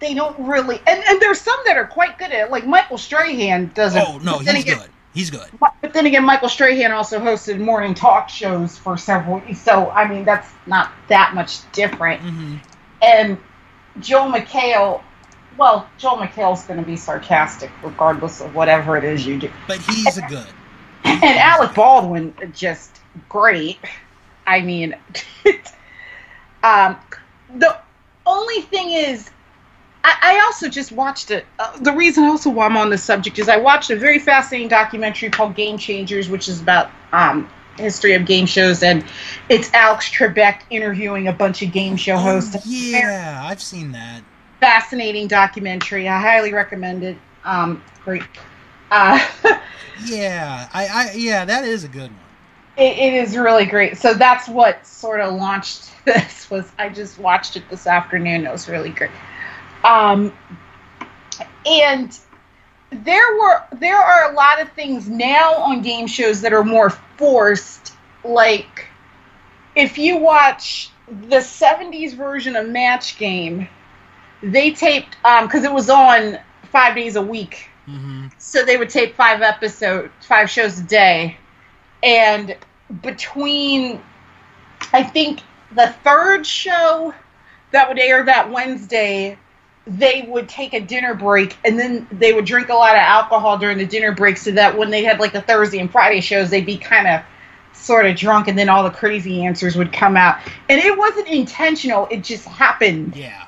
[0.00, 2.50] they don't really, and, and there's some that are quite good at it.
[2.50, 4.02] Like Michael Strahan doesn't.
[4.06, 4.90] oh no, he's again- good.
[5.14, 5.48] He's good.
[5.58, 9.40] But then again, Michael Strahan also hosted morning talk shows for several.
[9.54, 12.20] So I mean, that's not that much different.
[12.20, 12.56] hmm
[13.00, 13.38] And
[14.00, 15.02] Joel McHale,
[15.56, 19.50] well, Joel McHale's going to be sarcastic regardless of whatever it is you do.
[19.66, 20.46] But he's a good.
[21.04, 23.00] and Alec Baldwin just
[23.30, 23.78] great.
[24.46, 24.96] I mean,
[26.62, 26.96] um,
[27.56, 27.76] the
[28.24, 29.30] only thing is,
[30.04, 31.44] I, I also just watched it.
[31.58, 34.68] Uh, the reason also why I'm on this subject is I watched a very fascinating
[34.68, 39.04] documentary called Game Changers, which is about um, history of game shows, and
[39.48, 42.56] it's Alex Trebek interviewing a bunch of game show hosts.
[42.56, 44.22] Oh, yeah, I've seen that.
[44.60, 46.08] Fascinating documentary.
[46.08, 47.18] I highly recommend it.
[47.44, 48.22] Um, great.
[48.90, 49.18] Uh,
[50.04, 52.20] Yeah, I, I yeah, that is a good one.
[52.76, 53.96] It, it is really great.
[53.98, 56.50] So that's what sort of launched this.
[56.50, 58.46] Was I just watched it this afternoon?
[58.46, 59.10] It was really great.
[59.84, 60.32] Um,
[61.66, 62.18] and
[62.90, 66.90] there were there are a lot of things now on game shows that are more
[66.90, 67.92] forced.
[68.24, 68.86] Like
[69.74, 73.68] if you watch the '70s version of Match Game,
[74.42, 76.38] they taped because it was on
[76.70, 81.36] five days a week hmm so they would tape five episodes, five shows a day,
[82.06, 82.56] and
[83.02, 84.00] between,
[84.92, 85.40] I think
[85.74, 87.12] the third show
[87.72, 89.36] that would air that Wednesday,
[89.88, 93.58] they would take a dinner break, and then they would drink a lot of alcohol
[93.58, 96.48] during the dinner break, so that when they had like the Thursday and Friday shows,
[96.48, 97.22] they'd be kind of
[97.72, 100.38] sort of drunk, and then all the crazy answers would come out,
[100.68, 103.16] and it wasn't intentional; it just happened.
[103.16, 103.46] Yeah.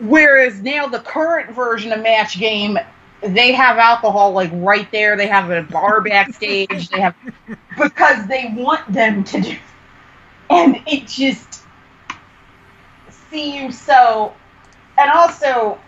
[0.00, 2.78] Whereas now the current version of Match Game,
[3.22, 5.16] they have alcohol like right there.
[5.16, 6.88] They have a bar backstage.
[6.88, 7.14] they have
[7.78, 9.56] because they want them to do,
[10.48, 11.62] and it just
[13.30, 14.34] see you so.
[14.98, 15.78] And also,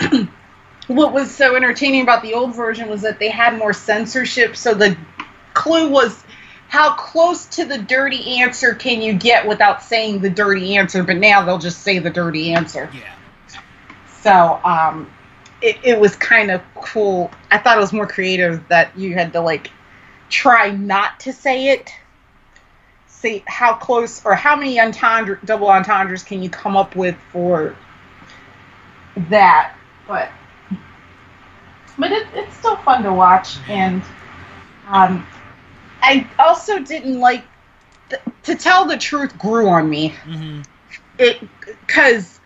[0.88, 4.56] what was so entertaining about the old version was that they had more censorship.
[4.56, 4.96] So the
[5.54, 6.22] clue was
[6.68, 11.02] how close to the dirty answer can you get without saying the dirty answer.
[11.02, 12.90] But now they'll just say the dirty answer.
[12.92, 13.14] Yeah.
[14.20, 15.10] So um,
[15.62, 17.30] it, it was kind of cool.
[17.50, 19.70] I thought it was more creative that you had to like
[20.28, 21.92] try not to say it.
[23.06, 27.76] See how close or how many entendre, double entendres can you come up with for
[29.28, 29.74] that?
[30.06, 30.30] But
[31.98, 34.02] but it, it's still fun to watch, and
[34.88, 35.26] um,
[36.02, 37.44] I also didn't like.
[38.08, 40.60] th- to tell the truth, grew on me hmm
[41.18, 41.40] it
[41.86, 42.37] because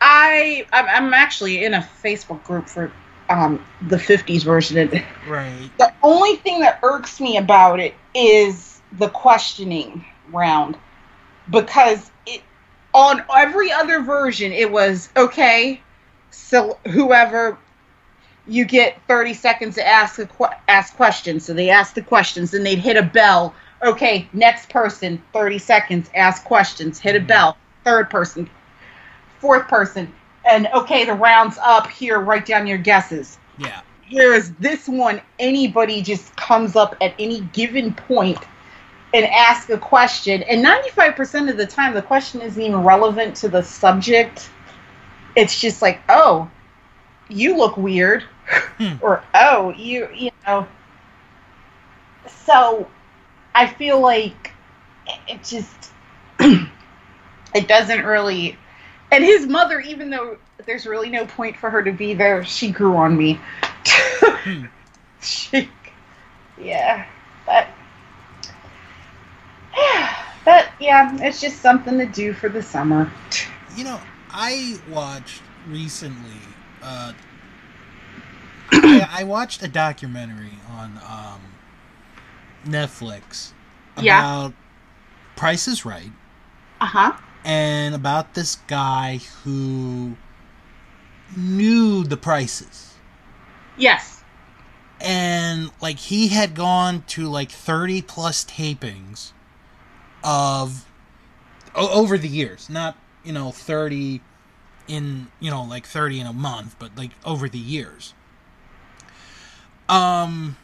[0.00, 2.92] I I'm, I'm actually in a Facebook group for
[3.28, 4.90] um, the 50s version.
[5.26, 5.70] Right.
[5.78, 10.76] The only thing that irks me about it is the questioning round.
[11.50, 12.42] Because it
[12.92, 15.80] on every other version it was okay
[16.30, 17.58] so whoever
[18.48, 21.44] you get 30 seconds to ask a que- ask questions.
[21.44, 23.54] So they ask the questions and they'd hit a bell.
[23.82, 27.56] Okay next person 30 seconds ask questions hit a bell.
[27.84, 28.48] Third person
[29.46, 30.12] fourth person
[30.44, 33.80] and okay the round's up here write down your guesses Yeah.
[34.10, 38.38] Whereas this one, anybody just comes up at any given point
[39.12, 43.48] and asks a question, and 95% of the time, the question isn't even relevant to
[43.48, 44.50] the subject.
[45.34, 46.50] It's just like, oh,
[47.28, 48.24] you look weird,
[48.78, 48.94] Hmm.
[49.00, 50.66] or oh, you, you know.
[52.44, 52.88] So,
[53.54, 54.52] I feel like
[55.26, 55.90] it just,
[56.38, 58.56] it doesn't really.
[59.16, 60.36] And his mother, even though
[60.66, 63.40] there's really no point for her to be there, she grew on me.
[64.44, 64.66] Hmm.
[65.22, 65.70] she,
[66.60, 67.06] yeah,
[67.46, 67.66] but,
[70.44, 73.10] but yeah, it's just something to do for the summer.
[73.74, 74.00] You know,
[74.30, 76.58] I watched recently.
[76.82, 77.14] Uh,
[78.70, 81.40] I, I watched a documentary on um,
[82.66, 83.52] Netflix
[83.98, 84.20] Yeah.
[84.20, 84.52] about
[85.36, 86.10] Price is Right
[86.80, 87.12] Uh huh.
[87.46, 90.16] And about this guy who
[91.36, 92.94] knew the prices.
[93.78, 94.22] Yes.
[95.00, 99.32] and like he had gone to like 30 plus tapings
[100.24, 100.86] of
[101.74, 104.22] o- over the years not you know 30
[104.88, 108.14] in you know like 30 in a month but like over the years
[109.90, 110.56] um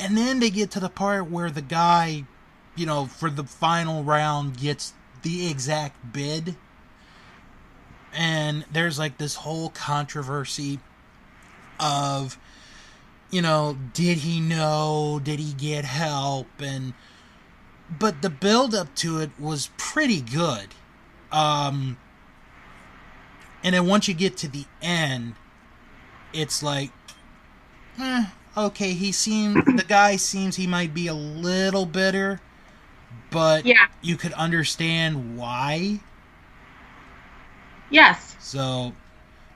[0.00, 2.24] and then they get to the part where the guy
[2.74, 6.56] you know for the final round gets the exact bid.
[8.12, 10.80] And there's like this whole controversy
[11.78, 12.38] of
[13.30, 15.20] you know did he know?
[15.22, 16.46] Did he get help?
[16.58, 16.94] And
[17.98, 20.68] but the build up to it was pretty good.
[21.30, 21.98] Um
[23.62, 25.34] and then once you get to the end
[26.32, 26.90] it's like
[27.98, 32.40] eh, okay he seems the guy seems he might be a little bitter
[33.30, 33.86] but Yeah.
[34.02, 36.00] you could understand why
[37.90, 38.36] Yes.
[38.40, 38.92] so,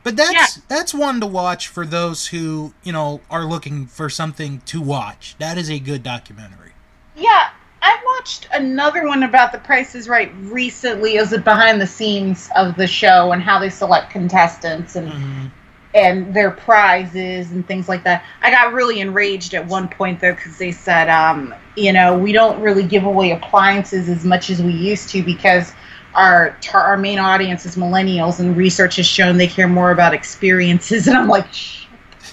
[0.03, 4.61] but that's that's one to watch for those who you know are looking for something
[4.67, 5.35] to watch.
[5.39, 6.73] That is a good documentary.
[7.17, 7.51] Yeah.
[7.83, 12.51] I watched another one about the Price is Right recently as a behind the scenes
[12.55, 15.47] of the show and how they select contestants and Mm-hmm.
[15.95, 18.25] And their prizes and things like that.
[18.43, 22.33] I got really enraged at one point though because they said, um, you know, we
[22.33, 25.73] don't really give away appliances as much as we used to because
[26.15, 30.15] our tar- our main audience is millennials, and research has shown they care more about
[30.15, 31.07] experiences.
[31.11, 31.87] And I'm like, Shh.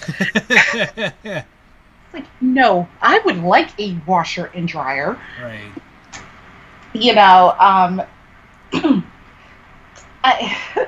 [2.14, 5.72] like, no, I would like a washer and dryer right.
[6.94, 8.02] you know, um,
[10.24, 10.88] I,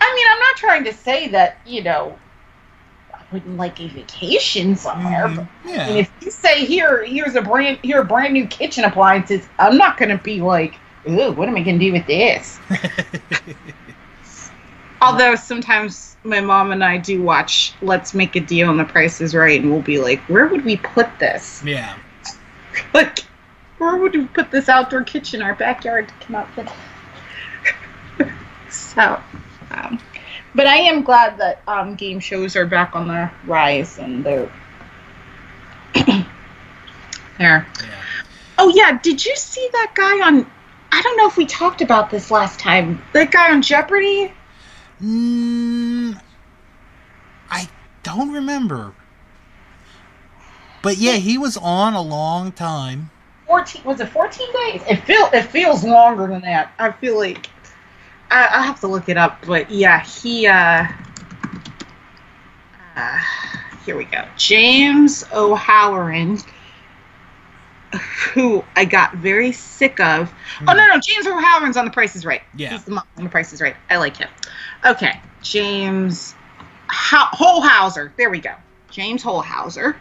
[0.00, 2.18] I mean, I'm not trying to say that, you know,
[3.12, 5.28] I wouldn't like a vacation somewhere.
[5.28, 5.48] Mhm.
[5.64, 8.84] But I mean, if you say here, here's a brand, here are brand new kitchen
[8.84, 10.74] appliances, I'm not going to be like,
[11.08, 12.58] ooh, what am I going to do with this?
[15.02, 19.20] Although sometimes my mom and I do watch Let's Make a Deal and the Price
[19.20, 21.62] is Right, and we'll be like, where would we put this?
[21.64, 21.96] yeah.
[22.92, 23.20] Like,
[23.78, 26.48] where would we put this outdoor kitchen, our backyard to come out
[28.70, 29.18] so,
[30.56, 34.50] but I am glad that um, game shows are back on the rise and they're
[37.38, 37.66] there.
[37.78, 38.02] Yeah.
[38.58, 40.50] Oh yeah, did you see that guy on?
[40.90, 43.02] I don't know if we talked about this last time.
[43.12, 44.32] That guy on Jeopardy.
[45.02, 46.18] Mm,
[47.50, 47.68] I
[48.02, 48.94] don't remember.
[50.82, 53.10] But yeah, he was on a long time.
[53.46, 54.82] Fourteen was it fourteen days?
[54.88, 56.72] It feel it feels longer than that.
[56.78, 57.50] I feel like
[58.30, 60.46] I, I have to look it up, but yeah, he.
[60.46, 60.86] uh
[62.96, 63.18] uh,
[63.84, 64.26] here we go.
[64.36, 66.38] James O'Halloran,
[68.32, 70.32] who I got very sick of.
[70.66, 72.42] Oh no, no, James O'Halloran's on The Price Is Right.
[72.56, 72.70] Yeah.
[72.70, 73.76] he's the mom on The Price Is Right.
[73.90, 74.28] I like him.
[74.84, 76.34] Okay, James
[76.90, 78.12] Ho- Holzhauer.
[78.16, 78.54] There we go.
[78.90, 79.96] James Holzhauer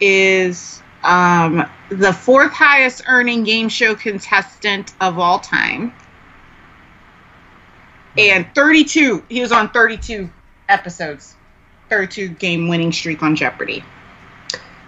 [0.00, 5.92] is um, the fourth highest earning game show contestant of all time.
[8.18, 10.30] And 32, he was on 32
[10.68, 11.34] episodes,
[11.90, 13.84] 32 game winning streak on Jeopardy.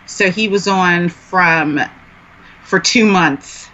[0.07, 1.81] So he was on from
[2.63, 3.69] for two months.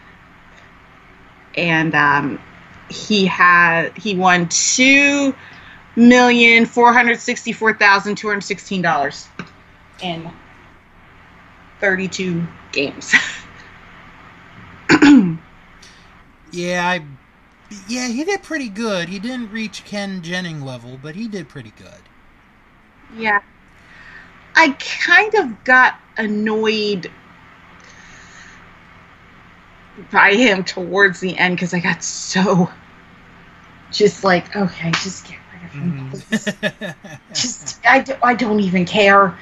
[1.56, 2.40] And um,
[2.90, 5.34] he had he won two
[5.96, 9.28] million four hundred sixty four thousand two hundred sixteen dollars
[10.02, 10.28] in
[11.80, 13.14] thirty two games.
[16.54, 17.02] Yeah, I.
[17.88, 19.08] Yeah, he did pretty good.
[19.08, 22.00] He didn't reach Ken Jennings level, but he did pretty good.
[23.16, 23.42] yeah,
[24.54, 27.10] I kind of got annoyed
[30.10, 32.70] by him towards the end because I got so
[33.90, 36.10] just like okay, just get rid of him.
[36.12, 36.90] Mm-hmm.
[36.90, 36.94] please.
[37.30, 39.36] just I, do, I don't even care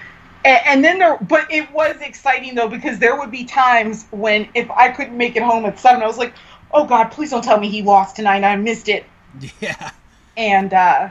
[0.44, 4.48] and, and then there but it was exciting though because there would be times when
[4.54, 6.34] if i couldn't make it home at seven i was like
[6.72, 9.04] oh god please don't tell me he lost tonight i missed it
[9.60, 9.90] yeah.
[10.36, 11.08] and uh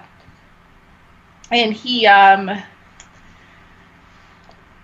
[1.52, 2.50] and he um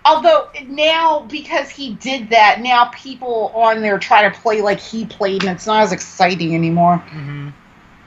[0.04, 5.04] although now because he did that now people on there try to play like he
[5.06, 7.50] played and it's not as exciting anymore Mm-hmm.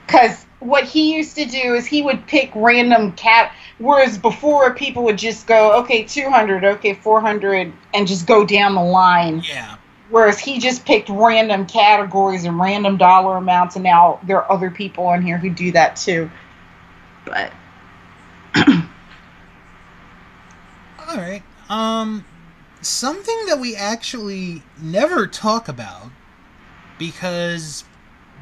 [0.06, 5.04] because what he used to do is he would pick random cat whereas before people
[5.04, 9.76] would just go okay 200 okay 400 and just go down the line Yeah.
[10.12, 14.70] Whereas he just picked random categories and random dollar amounts and now there are other
[14.70, 16.30] people on here who do that too
[17.24, 17.52] but
[21.08, 21.42] All right.
[21.68, 22.24] Um,
[22.80, 26.10] something that we actually never talk about
[26.98, 27.84] because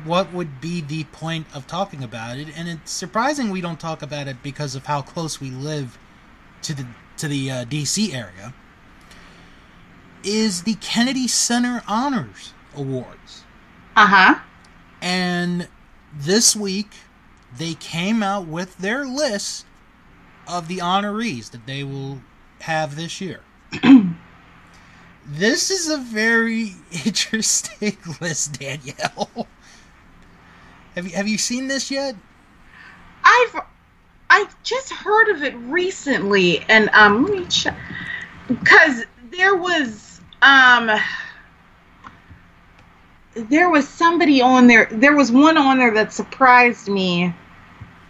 [0.05, 2.49] what would be the point of talking about it?
[2.57, 5.99] And it's surprising we don't talk about it because of how close we live
[6.63, 8.55] to the to the uh, DC area.
[10.23, 13.45] Is the Kennedy Center Honors Awards.
[13.97, 14.41] uh-huh
[15.01, 15.69] And
[16.13, 16.91] this week,
[17.57, 19.67] they came out with their list
[20.47, 22.21] of the honorees that they will
[22.61, 23.41] have this year.
[25.27, 26.75] this is a very
[27.07, 29.47] interesting list, Danielle.
[30.95, 32.15] have you have you seen this yet?
[33.25, 33.61] I've
[34.31, 37.77] I just heard of it recently, and um, let me check
[38.49, 40.10] because there was
[40.43, 40.91] um
[43.35, 44.89] there was somebody on there.
[44.91, 47.33] There was one on there that surprised me.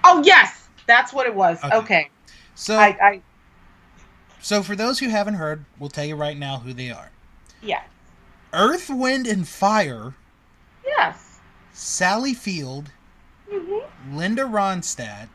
[0.05, 1.62] Oh yes, that's what it was.
[1.62, 1.76] Okay.
[1.76, 2.11] Okay,
[2.55, 3.22] So I, I
[4.41, 7.11] so for those who haven't heard, we'll tell you right now who they are.
[7.62, 7.83] yeah
[8.53, 10.14] Earth, Wind and Fire,
[10.85, 11.39] yes.
[11.72, 12.91] Sally Field,
[13.53, 13.83] Mhm.
[14.12, 15.28] Linda Ronstadt,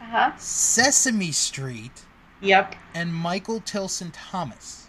[0.00, 0.32] Uh huh.
[0.38, 2.04] Sesame Street,
[2.40, 2.74] Yep.
[2.94, 4.85] and Michael Tilson Thomas.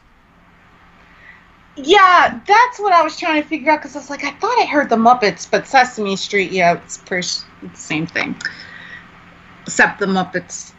[1.78, 4.58] Yeah, that's what I was trying to figure out because I was like, I thought
[4.60, 8.36] I heard the Muppets, but Sesame Street, yeah, it's pretty it's the same thing.
[9.64, 10.74] Except the Muppets,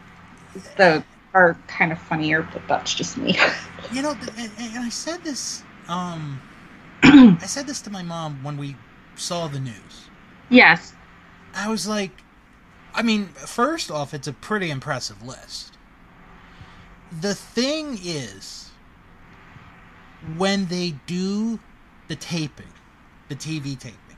[0.77, 3.37] the are kind of funnier, but that's just me.
[3.91, 5.63] You know, and, and I said this.
[5.87, 6.41] Um,
[7.03, 8.75] I said this to my mom when we
[9.15, 10.09] saw the news.
[10.49, 10.93] yes.
[11.55, 12.11] I was like,
[12.93, 15.77] I mean, first off, it's a pretty impressive list.
[17.11, 18.68] The thing is,
[20.37, 21.59] when they do
[22.07, 22.73] the taping,
[23.29, 24.17] the TV taping,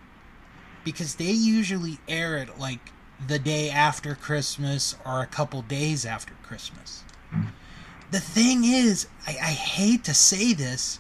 [0.84, 2.92] because they usually air it like
[3.28, 7.04] the day after Christmas or a couple days after Christmas.
[8.10, 11.00] The thing is, I, I hate to say this,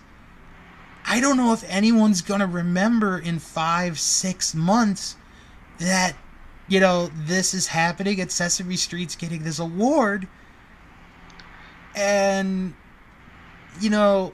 [1.06, 5.16] I don't know if anyone's gonna remember in five, six months
[5.80, 6.16] that
[6.68, 10.28] you know this is happening at Sesame Street's getting this award,
[11.95, 12.76] and
[13.80, 14.34] you know,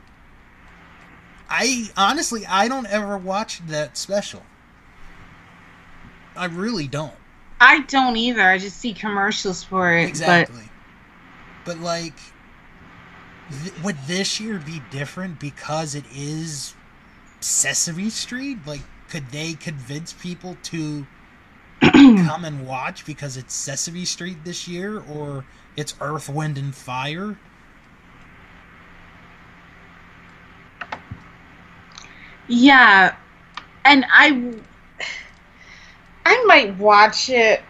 [1.49, 4.43] I honestly I don't ever watch that special.
[6.35, 7.13] I really don't.
[7.59, 8.41] I don't either.
[8.41, 10.07] I just see commercials for it.
[10.07, 10.63] Exactly.
[11.65, 12.13] But, like,
[13.49, 16.75] th- would this year be different because it is
[17.39, 18.59] Sesame Street?
[18.65, 21.07] Like, could they convince people to
[21.81, 25.43] come and watch because it's Sesame Street this year or
[25.75, 27.37] it's Earth, Wind, and Fire?
[32.47, 33.15] Yeah,
[33.85, 34.53] and I,
[36.25, 37.61] I might watch it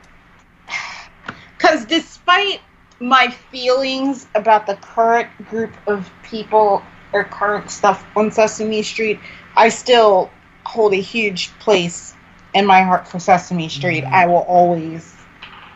[1.57, 2.61] because despite
[2.99, 9.19] my feelings about the current group of people or current stuff on Sesame Street,
[9.55, 10.31] I still
[10.65, 12.15] hold a huge place
[12.53, 14.03] in my heart for Sesame Street.
[14.03, 14.11] Mhm.
[14.11, 15.15] I will always.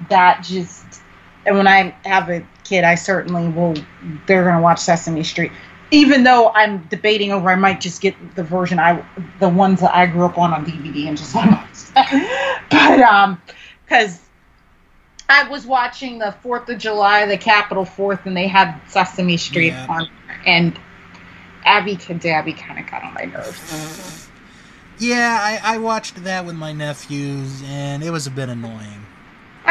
[0.10, 1.02] That just,
[1.46, 3.76] and when I have a kid, I certainly will.
[4.28, 5.52] They're gonna watch Sesame Street,
[5.92, 7.50] even though I'm debating over.
[7.50, 9.06] I might just get the version I,
[9.40, 11.50] the ones that I grew up on on DVD and just watch.
[12.72, 13.42] but um,
[13.86, 14.20] because
[15.30, 19.68] I was watching the Fourth of July, the Capitol Fourth, and they had Sesame Street
[19.74, 19.86] Yeah.
[19.90, 20.10] on,
[20.46, 20.80] and
[21.66, 24.28] Abby Cadabby kind of got on my nerves.
[24.98, 29.06] Yeah, I, I watched that with my nephews and it was a bit annoying.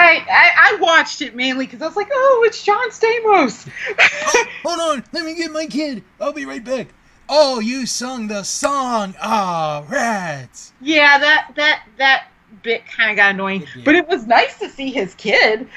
[0.01, 3.71] I, I, I watched it mainly because I was like, oh, it's John Stamos.
[3.99, 6.03] oh, hold on, let me get my kid.
[6.21, 6.89] I'll be right back.
[7.29, 9.15] Oh, you sung the song.
[9.21, 10.73] Ah, oh, rats.
[10.81, 12.27] Yeah, that that that
[12.63, 15.69] bit kind of got annoying, but it was nice to see his kid.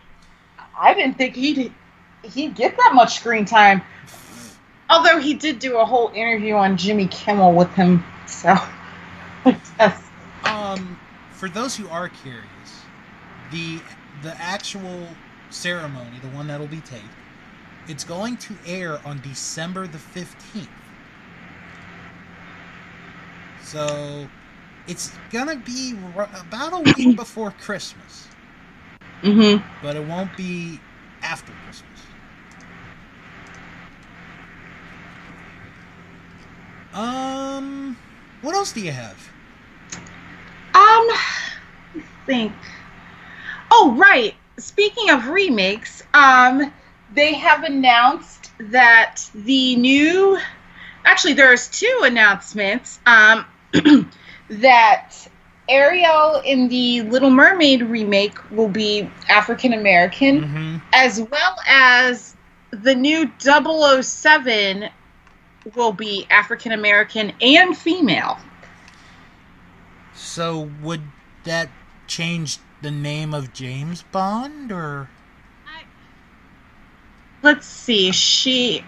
[0.80, 1.72] I didn't think he'd
[2.22, 3.82] he'd get that much screen time.
[4.88, 8.56] Although he did do a whole interview on Jimmy Kimmel with him, so.
[10.44, 10.98] um,
[11.32, 12.46] for those who are curious,
[13.50, 13.80] the
[14.22, 15.06] the actual
[15.50, 17.04] ceremony, the one that'll be taped,
[17.86, 20.68] it's going to air on December the fifteenth.
[23.62, 24.26] So,
[24.86, 28.28] it's gonna be r- about a week before Christmas.
[29.22, 29.64] Mm-hmm.
[29.82, 30.80] But it won't be
[31.22, 31.84] after Christmas.
[36.94, 37.96] Um,
[38.42, 39.30] what else do you have?
[40.74, 41.08] Um,
[42.26, 42.52] think.
[43.70, 44.34] Oh, right.
[44.58, 46.72] Speaking of remakes, um,
[47.14, 50.38] they have announced that the new.
[51.04, 52.98] Actually, there's two announcements.
[53.06, 53.46] Um,
[54.50, 55.14] that
[55.68, 60.76] Ariel in the Little Mermaid remake will be African American, mm-hmm.
[60.92, 62.34] as well as
[62.70, 64.88] the new 007
[65.74, 68.38] will be African American and female.
[70.14, 71.02] So would
[71.44, 71.68] that
[72.06, 75.08] change the name of James Bond or
[75.66, 75.82] I...
[77.42, 78.12] Let's see.
[78.12, 78.84] She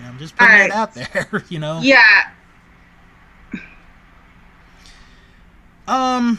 [0.00, 0.66] Yeah, I'm just putting right.
[0.66, 1.80] it out there, you know.
[1.82, 2.30] Yeah.
[5.86, 6.38] Um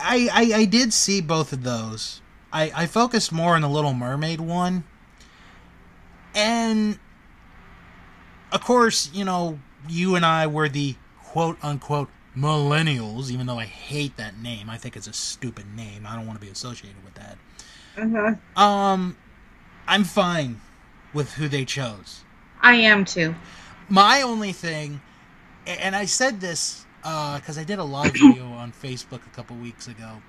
[0.00, 2.20] I, I I did see both of those.
[2.52, 4.84] I, I focused more on the Little Mermaid one.
[6.34, 6.98] And
[8.50, 9.58] of course, you know,
[9.88, 10.96] you and I were the
[11.32, 14.68] quote unquote millennials, even though I hate that name.
[14.68, 16.06] I think it's a stupid name.
[16.06, 17.38] I don't want to be associated with that.
[17.96, 18.62] Uh-huh.
[18.62, 19.16] Um
[19.88, 20.60] I'm fine
[21.14, 22.24] with who they chose.
[22.60, 23.34] I am too.
[23.88, 25.00] My only thing
[25.66, 29.56] and I said this because uh, I did a live video on Facebook a couple
[29.56, 30.20] weeks ago.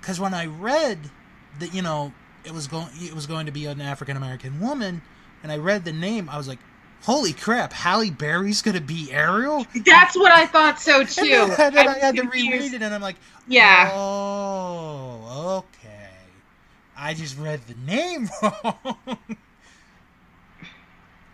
[0.00, 1.10] Because when I read
[1.58, 2.14] that you know
[2.46, 5.02] it was going it was going to be an African American woman,
[5.42, 6.60] and I read the name, I was like,
[7.04, 7.72] "Holy crap!
[7.72, 11.22] Halle Berry's gonna be Ariel." That's what I thought so too.
[11.22, 12.46] And then, and then I had confused.
[12.46, 16.10] to reread it, and I'm like, "Yeah, oh, okay."
[16.96, 19.18] I just read the name wrong.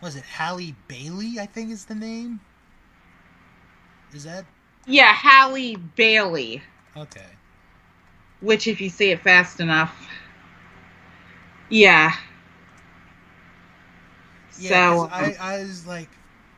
[0.00, 1.38] Was it Halle Bailey?
[1.38, 2.40] I think is the name.
[4.12, 4.44] Is that?
[4.86, 6.62] Yeah, Halle Bailey.
[6.96, 7.26] Okay.
[8.40, 9.94] Which, if you say it fast enough,
[11.68, 12.16] yeah.
[14.60, 16.10] Yeah, so I, I was like,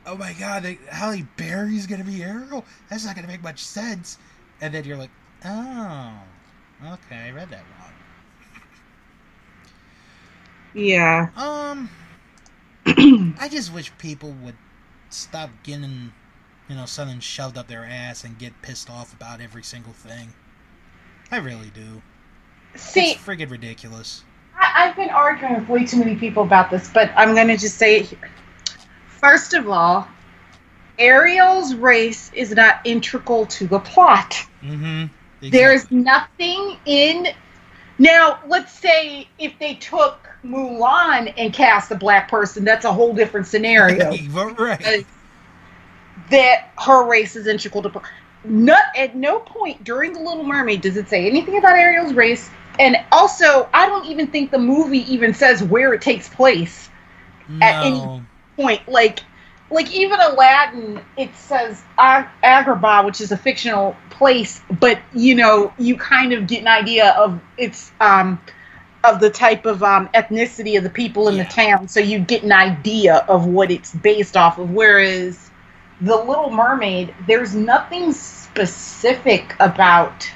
[0.05, 2.65] oh my god, Halle Berry's gonna be Ariel.
[2.89, 4.17] That's not gonna make much sense.
[4.61, 5.11] And then you're like,
[5.45, 6.23] oh,
[6.85, 7.93] okay, I read that wrong.
[10.73, 11.29] Yeah.
[11.35, 11.89] Um,
[13.39, 14.57] I just wish people would
[15.09, 16.13] stop getting,
[16.69, 20.35] you know, something shoved up their ass and get pissed off about every single thing.
[21.31, 22.03] I really do.
[22.75, 24.23] See, it's friggin' ridiculous.
[24.75, 27.57] I, have been arguing with way too many people about this, but I'm going to
[27.57, 28.31] just say it here.
[29.07, 30.07] First of all,
[30.99, 34.31] Ariel's race is not integral to the plot.
[34.61, 35.05] Mm-hmm.
[35.41, 35.49] Exactly.
[35.49, 37.27] There's nothing in.
[37.97, 43.13] Now, let's say if they took Mulan and cast a black person, that's a whole
[43.13, 44.11] different scenario.
[44.57, 45.05] right.
[46.29, 48.01] That her race is integral to.
[48.45, 52.49] Not at no point during the Little Mermaid does it say anything about Ariel's race,
[52.79, 56.89] and also I don't even think the movie even says where it takes place
[57.47, 57.65] no.
[57.65, 58.23] at any
[58.55, 58.87] point.
[58.87, 59.19] Like,
[59.69, 65.73] like even Aladdin, it says Ag- Agrabah, which is a fictional place, but you know
[65.77, 68.39] you kind of get an idea of its um
[69.03, 71.43] of the type of um, ethnicity of the people in yeah.
[71.43, 74.71] the town, so you get an idea of what it's based off of.
[74.71, 75.51] Whereas
[75.99, 80.29] the Little Mermaid, there's nothing specific about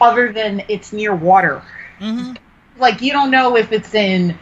[0.00, 1.62] other than it's near water.
[2.00, 2.34] Mm-hmm.
[2.78, 4.38] Like you don't know if it's in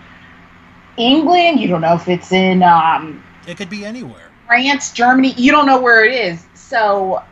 [0.97, 4.31] England, you don't know if it's in um, it could be anywhere.
[4.47, 6.47] France, Germany, you don't know where it is.
[6.55, 7.23] So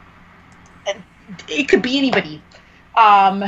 [1.49, 2.43] it could be anybody.
[2.97, 3.45] Um,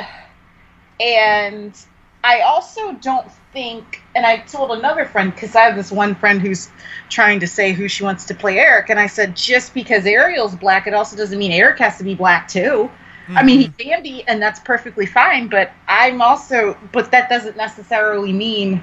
[1.00, 1.76] and
[2.24, 6.40] I also don't think, and I told another friend because I have this one friend
[6.40, 6.70] who's
[7.08, 10.54] trying to say who she wants to play Eric, and I said just because Ariel's
[10.54, 12.90] black, it also doesn't mean Eric has to be black too.
[13.24, 13.38] Mm-hmm.
[13.38, 13.90] I mean, he mm-hmm.
[13.90, 15.48] can be, and that's perfectly fine.
[15.48, 18.82] But I'm also, but that doesn't necessarily mean.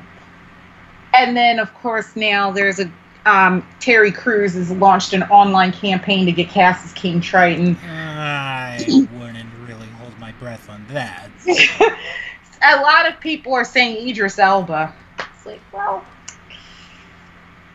[1.14, 2.92] And then, of course, now there's a
[3.26, 7.76] um, Terry Crews has launched an online campaign to get cast as King Triton.
[7.78, 11.30] Uh, wouldn't really hold my breath on that.
[11.48, 14.94] a lot of people are saying Idris Elba.
[15.20, 16.04] It's like, well,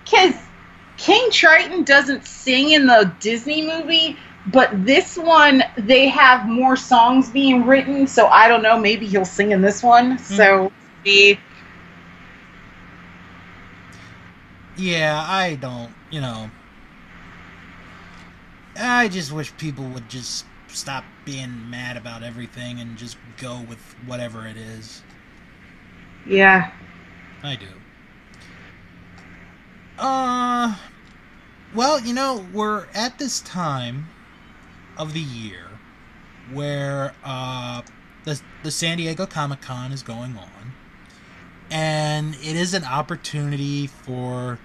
[0.04, 0.34] because
[0.96, 7.30] King Triton doesn't sing in the Disney movie, but this one they have more songs
[7.30, 8.78] being written, so I don't know.
[8.78, 10.18] Maybe he'll sing in this one.
[10.18, 10.34] Mm-hmm.
[10.34, 10.72] So
[11.04, 11.38] the
[14.76, 16.50] Yeah, I don't, you know.
[18.76, 23.94] I just wish people would just stop being mad about everything and just go with
[24.06, 25.02] whatever it is.
[26.26, 26.70] yeah,
[27.42, 27.68] I do.
[29.98, 30.76] Uh,
[31.74, 34.08] well, you know, we're at this time
[34.96, 35.68] of the year
[36.52, 37.82] where uh,
[38.24, 40.72] the the San Diego Comic Con is going on,
[41.70, 44.58] and it is an opportunity for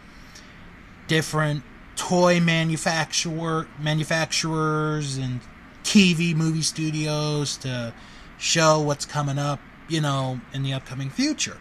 [1.07, 1.63] different
[1.95, 5.41] toy manufacturer manufacturers and
[5.83, 7.93] TV movie studios to
[8.37, 11.57] show what's coming up, you know, in the upcoming future.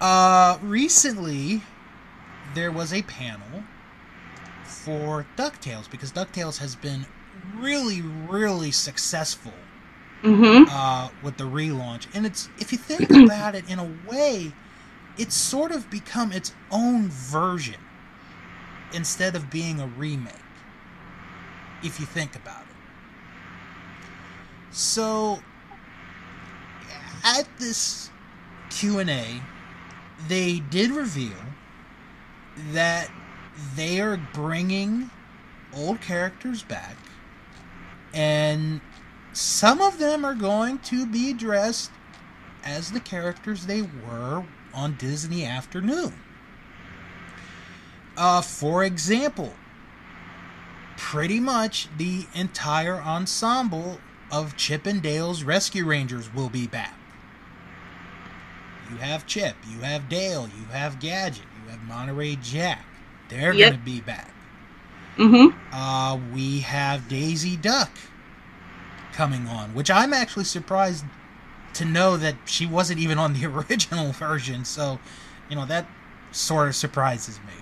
[0.00, 1.62] Uh, recently,
[2.54, 3.64] there was a panel
[4.84, 7.06] for DuckTales because DuckTales has been
[7.56, 9.52] really, really successful
[10.22, 10.64] mm-hmm.
[10.70, 12.06] uh, with the relaunch.
[12.14, 14.52] And it's, if you think about it in a way,
[15.16, 17.80] it's sort of become its own version
[18.92, 20.34] instead of being a remake.
[21.82, 22.68] If you think about it.
[24.70, 25.40] So,
[27.24, 28.10] at this
[28.70, 29.40] Q&A,
[30.28, 31.32] they did reveal
[32.72, 33.10] that
[33.76, 35.10] they are bringing
[35.74, 36.96] old characters back
[38.12, 38.80] and
[39.32, 41.90] some of them are going to be dressed
[42.64, 46.14] as the characters they were on Disney Afternoon.
[48.16, 49.52] Uh, for example,
[50.96, 53.98] pretty much the entire ensemble
[54.30, 56.96] of Chip and Dale's Rescue Rangers will be back.
[58.90, 62.84] You have Chip, you have Dale, you have Gadget, you have Monterey Jack.
[63.34, 63.70] They're Yep.
[63.70, 64.32] going to be back.
[65.18, 65.74] Mm-hmm.
[65.74, 67.90] Uh, we have Daisy Duck
[69.12, 71.04] coming on, which I'm actually surprised
[71.74, 74.64] to know that she wasn't even on the original version.
[74.64, 75.00] So,
[75.48, 75.86] you know, that
[76.30, 77.54] sort of surprises me.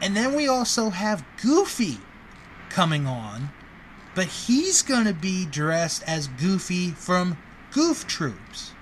[0.00, 1.98] And then we also have Goofy
[2.70, 3.50] coming on,
[4.14, 7.36] but he's going to be dressed as Goofy from
[7.72, 8.72] Goof Troops.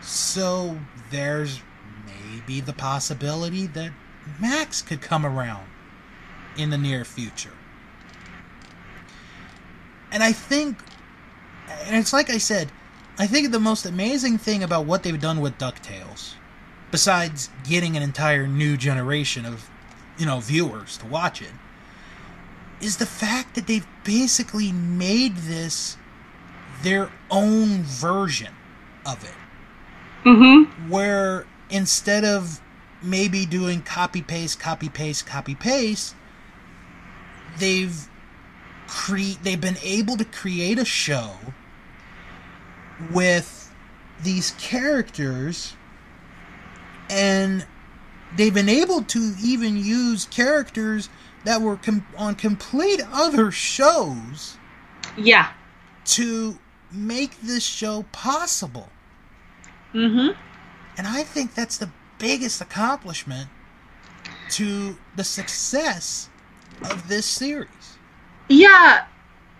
[0.00, 0.78] So
[1.10, 1.60] there's
[2.34, 3.92] maybe the possibility that
[4.40, 5.66] Max could come around
[6.56, 7.52] in the near future.
[10.12, 10.78] And I think,
[11.86, 12.70] and it's like I said,
[13.18, 16.34] I think the most amazing thing about what they've done with DuckTales,
[16.90, 19.68] besides getting an entire new generation of,
[20.18, 21.52] you know, viewers to watch it,
[22.80, 25.96] is the fact that they've basically made this
[26.82, 28.52] their own version
[29.06, 29.34] of it
[30.24, 30.90] Mm-hmm.
[30.90, 32.60] where instead of
[33.02, 36.14] maybe doing copy paste copy paste copy paste
[37.58, 38.08] they've
[38.86, 41.32] cre- they've been able to create a show
[43.12, 43.74] with
[44.22, 45.74] these characters
[47.10, 47.66] and
[48.36, 51.08] they've been able to even use characters
[51.44, 54.56] that were com- on complete other shows
[55.16, 55.50] Yeah.
[56.06, 56.58] to
[56.90, 58.88] make this show possible
[59.92, 60.32] Mm-hmm.
[60.96, 63.48] And I think that's the biggest accomplishment
[64.50, 66.28] to the success
[66.90, 67.98] of this series.
[68.48, 69.06] Yeah,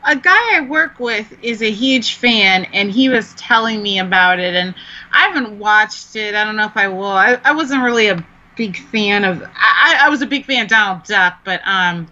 [0.05, 4.39] a guy I work with is a huge fan, and he was telling me about
[4.39, 4.55] it.
[4.55, 4.75] And
[5.13, 6.35] I haven't watched it.
[6.35, 7.05] I don't know if I will.
[7.07, 8.25] I, I wasn't really a
[8.57, 9.43] big fan of.
[9.43, 12.07] I, I was a big fan of Donald Duck, but um,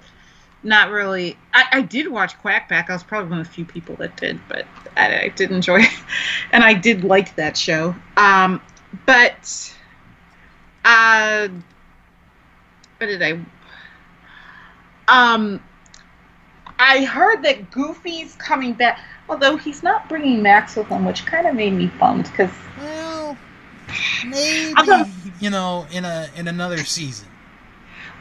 [0.63, 1.37] not really.
[1.53, 2.89] I, I did watch Quack Pack.
[2.89, 4.67] I was probably one of the few people that did, but
[4.97, 6.03] I, I did enjoy it,
[6.53, 7.95] and I did like that show.
[8.17, 8.61] Um,
[9.07, 9.75] but
[10.85, 11.49] uh,
[12.99, 13.39] what did I?
[15.09, 15.63] Um.
[16.79, 21.47] I heard that Goofy's coming back, although he's not bringing Max with him, which kind
[21.47, 23.37] of made me bummed because Well,
[24.27, 25.05] maybe Although-
[25.39, 27.29] you know, in a in another season.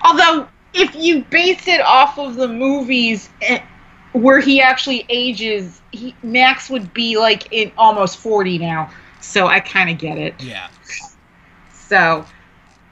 [0.03, 3.61] although if you base it off of the movies eh,
[4.11, 8.91] where he actually ages, he, Max would be like in almost forty now.
[9.22, 10.36] So I kind of get it.
[10.41, 10.67] Yeah.
[11.72, 12.26] So,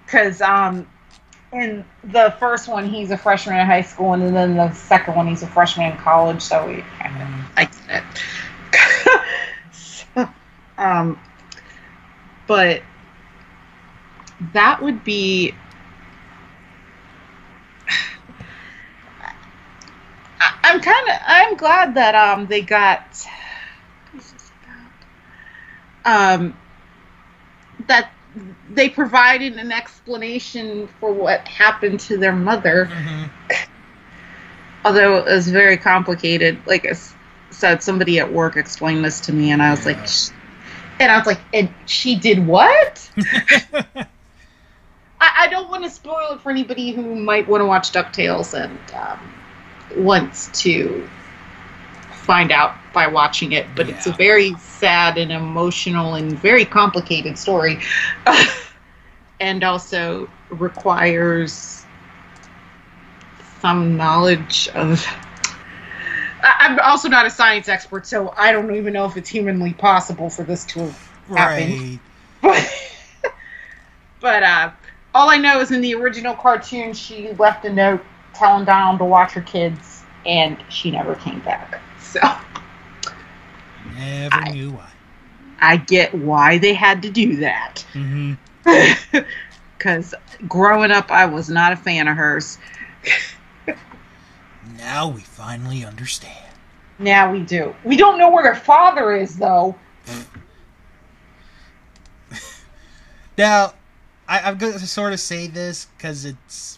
[0.06, 0.88] because um,
[1.52, 5.28] in the first one he's a freshman in high school, and then the second one
[5.28, 6.42] he's a freshman in college.
[6.42, 9.22] So we kind of Mm, I get it.
[9.72, 10.30] so,
[10.78, 11.20] um,
[12.48, 12.84] but
[14.54, 15.54] that would be.
[20.64, 23.26] I'm kind of I'm glad that um they got
[24.12, 24.92] what is this about?
[26.10, 26.56] Um
[27.88, 28.12] that
[28.72, 33.26] they provided an explanation for what happened to their mother, hmm
[34.86, 36.58] although it was very complicated.
[36.66, 36.94] Like I
[37.52, 39.94] said, somebody at work explained this to me, and I was Yeah.
[39.94, 40.30] like, "Sh-"
[41.00, 43.10] and I was like, and she did what?
[45.22, 48.54] I, I don't want to spoil it for anybody who might want to watch DuckTales
[48.54, 49.34] and um,
[49.96, 51.10] wants to
[52.30, 53.66] find out by watching it.
[53.76, 57.80] But it's a very sad and emotional and very complicated story.
[59.40, 61.86] and also requires
[63.62, 65.04] some knowledge of.
[66.44, 70.30] I'm also not a science expert, so I don't even know if it's humanly possible
[70.30, 72.00] for this to have happened
[72.44, 72.64] right.
[73.24, 73.34] but
[74.22, 74.72] but uh,
[75.16, 78.06] all I know is in the original cartoon, she left a note
[78.36, 81.82] telling Donald to watch her kids, and she never came back.
[82.12, 82.20] So
[83.96, 84.90] Never I- knew why.
[85.62, 87.86] I get why they had to do that.
[87.94, 89.20] Mm-hmm.
[89.78, 90.14] Because
[90.46, 92.58] growing up, I was not a fan of hers.
[94.78, 96.36] Now we finally understand.
[97.00, 97.74] Now we do.
[97.86, 99.76] We don't know where her father is, though.
[103.38, 103.74] Now,
[104.28, 106.78] I, I'm going to sort of say this because it's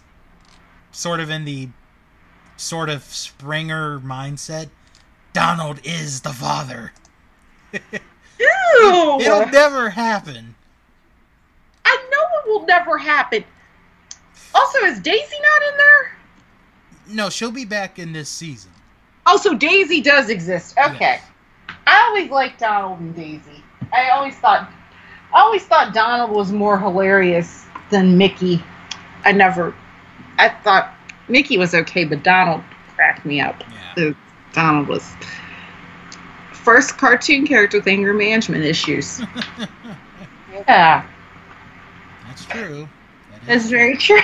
[0.92, 1.70] sort of in the
[2.56, 4.70] sort of Springer mindset.
[5.34, 6.92] Donald is the father.
[7.74, 7.82] Ew!
[9.22, 10.56] It'll never happen.
[11.86, 13.44] I know it will never happen.
[14.54, 16.12] Also, is Daisy not in there?
[17.08, 18.72] No, she'll be back in this season.
[19.26, 20.78] Oh, so Daisy does exist.
[20.78, 20.98] Okay.
[21.00, 21.24] Yes.
[21.88, 23.64] I always liked Donald and Daisy.
[23.94, 24.70] I always thought
[25.34, 28.62] I always thought Donald was more hilarious than Mickey.
[29.24, 29.74] I never
[30.38, 30.94] I thought
[31.28, 32.64] Mickey was okay, but Donald
[32.96, 33.64] cracked me up.
[33.98, 34.10] Yeah.
[34.10, 34.14] Uh,
[34.54, 35.16] Donald was
[36.54, 39.22] first cartoon character with anger management issues.
[40.68, 41.08] yeah.
[42.28, 42.88] That's true.
[43.32, 44.22] That That's very true.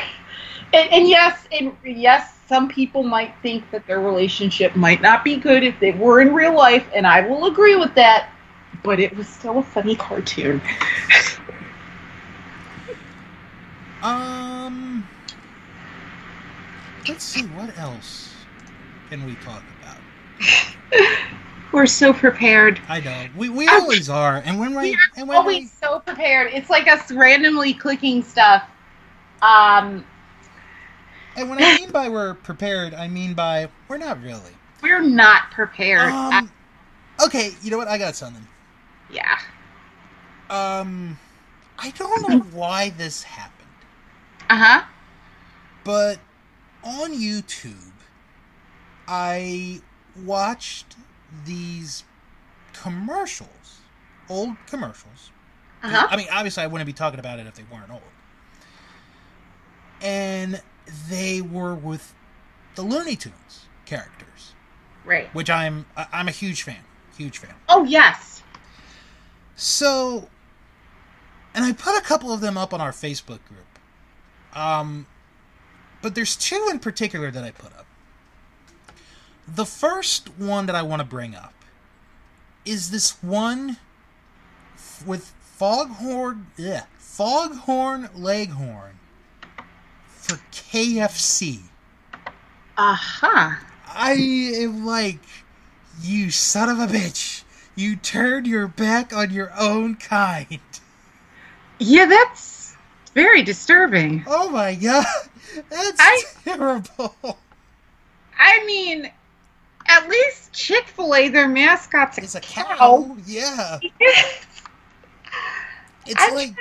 [0.74, 5.38] And, and yes, and yes, some people might think that their relationship might not be
[5.38, 8.30] good if they were in real life, and I will agree with that.
[8.84, 10.62] But it was still a funny cartoon.
[14.04, 15.08] Um,
[17.10, 18.34] let's see what else
[19.10, 19.77] can we talk about.
[21.74, 22.82] We're so prepared.
[22.88, 23.82] I know we we Ouch.
[23.82, 26.52] always are, and when we We and when Always so prepared.
[26.54, 28.64] It's like us randomly clicking stuff.
[29.42, 30.06] Um,
[31.36, 34.62] and when I mean by we're prepared, I mean by we're not really.
[34.82, 36.20] we're not prepared.
[36.32, 36.54] Um,
[37.20, 37.88] okay, you know what?
[37.88, 38.48] I got something.
[39.10, 39.40] yeah.
[40.50, 41.20] Um,
[41.78, 43.86] I don't know why this happened,
[44.50, 44.86] Uh huh.
[45.84, 46.22] but
[46.84, 47.94] on YouTube,
[49.08, 49.84] I
[50.26, 50.96] watched
[51.46, 52.04] these
[52.74, 53.80] commercials,
[54.30, 55.32] old commercials.
[55.84, 56.08] Uh huh.
[56.10, 58.02] I mean, obviously, I wouldn't be talking about it if they weren't old.
[60.02, 60.62] And
[61.10, 62.14] they were with
[62.76, 64.54] the Looney Tunes characters,
[65.06, 65.28] Right.
[65.34, 66.84] which I'm I'm a huge fan,
[67.18, 67.56] huge fan.
[67.68, 68.44] Oh yes.
[69.56, 70.30] So,
[71.56, 73.66] and I put a couple of them up on our Facebook group.
[74.54, 75.08] Um,
[76.04, 77.87] but there's two in particular that I put up.
[79.48, 81.54] The first one that I want to bring up
[82.66, 83.78] is this one
[84.76, 89.00] f- with Foghorn, yeah, Foghorn Leghorn
[90.08, 91.62] for KFC.
[92.78, 93.56] Uh huh.
[93.88, 95.20] I am like,
[96.02, 97.44] you son of a bitch.
[97.76, 100.60] You turned your back on your own kind.
[101.80, 102.76] Yeah, that's
[103.14, 104.24] very disturbing.
[104.28, 105.06] Oh my god.
[105.70, 107.16] That's I- terrible.
[108.38, 109.10] I mean,
[109.88, 112.64] at least Chick Fil A, their mascot's a, It's a cow.
[112.78, 113.18] cow.
[113.26, 113.80] Yeah.
[116.06, 116.56] It's I- like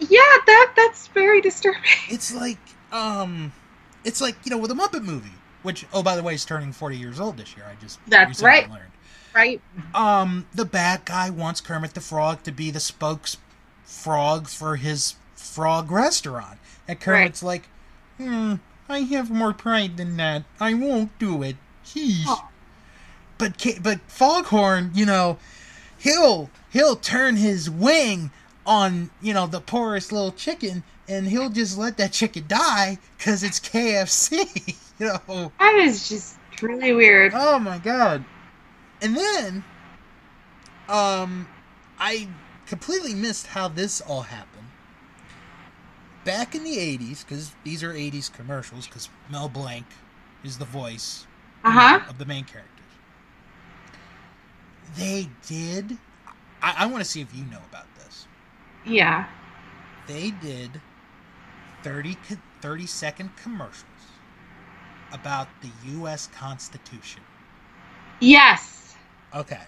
[0.00, 1.80] yeah, that that's very disturbing.
[2.08, 2.58] it's like
[2.92, 3.52] um
[4.04, 5.30] it's like, you know, with a Muppet movie,
[5.62, 7.66] which oh by the way is turning 40 years old this year.
[7.70, 8.68] I just That's right.
[8.68, 8.82] learned.
[9.34, 9.60] Right?
[9.94, 13.36] Um the bad guy wants Kermit the Frog to be the spokes
[13.84, 16.58] frog for his frog restaurant.
[16.88, 17.68] And Kermit's like,
[18.18, 18.54] "Hmm,
[18.88, 20.42] I have more pride than that.
[20.58, 21.56] I won't do it."
[21.86, 22.24] Sheesh.
[22.26, 22.48] Oh.
[23.40, 25.38] But but Foghorn, you know,
[25.98, 28.30] he'll he'll turn his wing
[28.64, 33.42] on you know the poorest little chicken, and he'll just let that chicken die because
[33.42, 34.76] it's KFC.
[35.00, 37.32] you know, That is just really weird.
[37.34, 38.24] oh my god!
[39.02, 39.64] And then,
[40.88, 41.48] um,
[41.98, 42.28] I
[42.66, 44.46] completely missed how this all happened.
[46.24, 49.86] Back in the '80s, because these are '80s commercials, because Mel Blanc
[50.44, 51.26] is the voice
[51.64, 52.00] Uh-huh.
[52.08, 52.69] of the main characters.
[54.96, 55.98] They did.
[56.62, 58.26] I, I want to see if you know about this.
[58.84, 59.26] Yeah.
[60.06, 60.80] They did
[61.82, 62.16] 30,
[62.60, 63.84] 30 second commercials
[65.12, 66.28] about the U.S.
[66.28, 67.22] Constitution.
[68.20, 68.96] Yes.
[69.34, 69.60] Okay.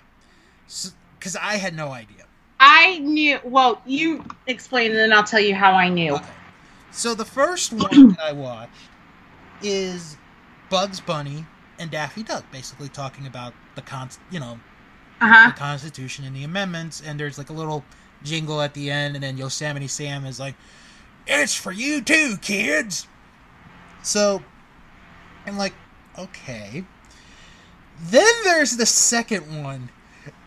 [1.19, 2.25] Because I had no idea.
[2.61, 3.39] I knew.
[3.45, 6.15] Well, you explain, and then I'll tell you how I knew.
[6.15, 6.27] Okay.
[6.91, 8.71] So the first one that I watched
[9.63, 10.17] is
[10.71, 11.47] Bugs Bunny
[11.79, 14.61] and Daffy Duck, basically talking about the con, you know,
[15.23, 15.53] Uh the.
[15.57, 17.03] Constitution and the amendments.
[17.05, 17.85] And there's like a little
[18.23, 20.55] jingle at the end, and then Yosemite Sam is like,
[21.27, 23.07] "It's for you too, kids."
[24.03, 24.43] So
[25.47, 25.75] I'm like,
[26.19, 26.85] okay.
[28.01, 29.91] Then there's the second one.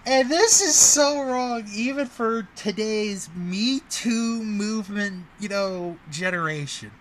[0.06, 6.92] And this is so wrong, even for today's Me Too movement, you know, generation.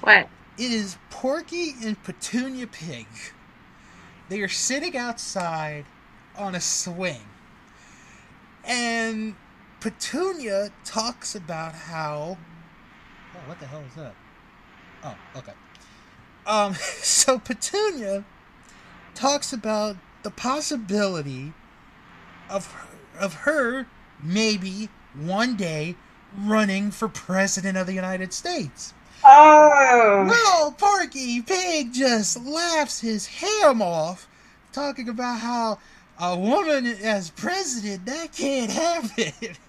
[0.00, 0.28] What?
[0.58, 3.06] It is Porky and Petunia Pig.
[4.28, 5.84] They are sitting outside
[6.36, 7.20] on a swing.
[8.64, 9.34] And
[9.80, 12.38] Petunia talks about how.
[13.34, 14.14] Oh, what the hell is that?
[15.04, 15.52] Oh, okay.
[16.46, 18.24] Um, so Petunia
[19.14, 21.52] talks about the possibility
[22.48, 23.86] of her, of her
[24.22, 25.96] maybe one day
[26.36, 28.94] running for president of the United States.
[29.24, 30.26] Oh.
[30.28, 34.28] Well, Porky Pig just laughs his ham off,
[34.72, 35.78] talking about how
[36.18, 39.56] a woman as president, that can't happen.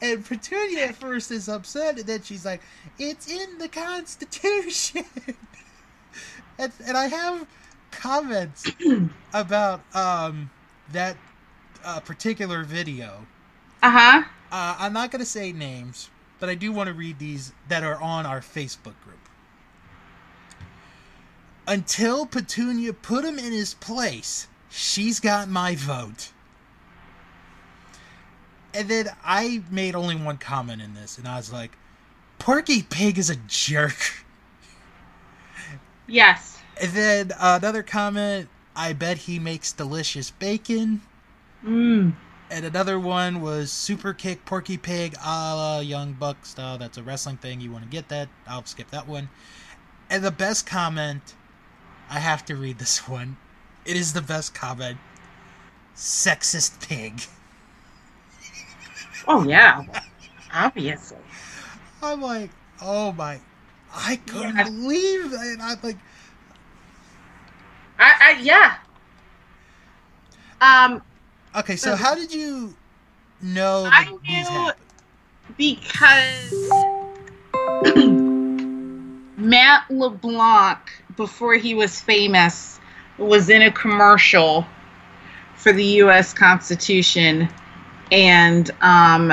[0.00, 2.62] And Petunia at first is upset, and then she's like,
[3.00, 5.04] It's in the Constitution.
[6.58, 7.46] and, and I have
[7.90, 8.70] comments
[9.34, 10.50] about um,
[10.92, 11.16] that
[11.84, 13.26] uh, particular video.
[13.82, 14.22] Uh huh.
[14.50, 17.82] Uh, I'm not going to say names, but I do want to read these that
[17.82, 19.18] are on our Facebook group.
[21.66, 26.30] Until Petunia put him in his place, she's got my vote.
[28.72, 31.76] And then I made only one comment in this, and I was like,
[32.38, 34.24] Porky Pig is a jerk.
[36.06, 36.58] Yes.
[36.80, 41.02] And then uh, another comment, I bet he makes delicious bacon.
[41.64, 42.14] Mm.
[42.50, 46.78] And another one was Super Kick Porky Pig a la Young Buck style.
[46.78, 47.60] That's a wrestling thing.
[47.60, 48.28] You want to get that?
[48.46, 49.28] I'll skip that one.
[50.08, 51.34] And the best comment,
[52.08, 53.36] I have to read this one.
[53.88, 54.98] It is the best comment.
[55.96, 57.22] Sexist pig.
[59.26, 59.82] Oh yeah.
[60.52, 61.16] Obviously.
[62.02, 62.50] I'm like,
[62.82, 63.40] oh my.
[63.94, 64.64] I couldn't Yeah.
[64.64, 65.56] believe that.
[65.62, 65.96] I'm like,
[67.98, 68.74] I, I yeah.
[70.60, 71.02] Um,
[71.56, 72.74] okay, so how did you
[73.40, 74.84] know I that these knew- happened?
[75.56, 76.52] because
[79.38, 80.78] Matt LeBlanc,
[81.16, 82.78] before he was famous,
[83.18, 84.66] was in a commercial
[85.56, 86.32] for the U.S.
[86.32, 87.48] Constitution,
[88.12, 89.32] and um,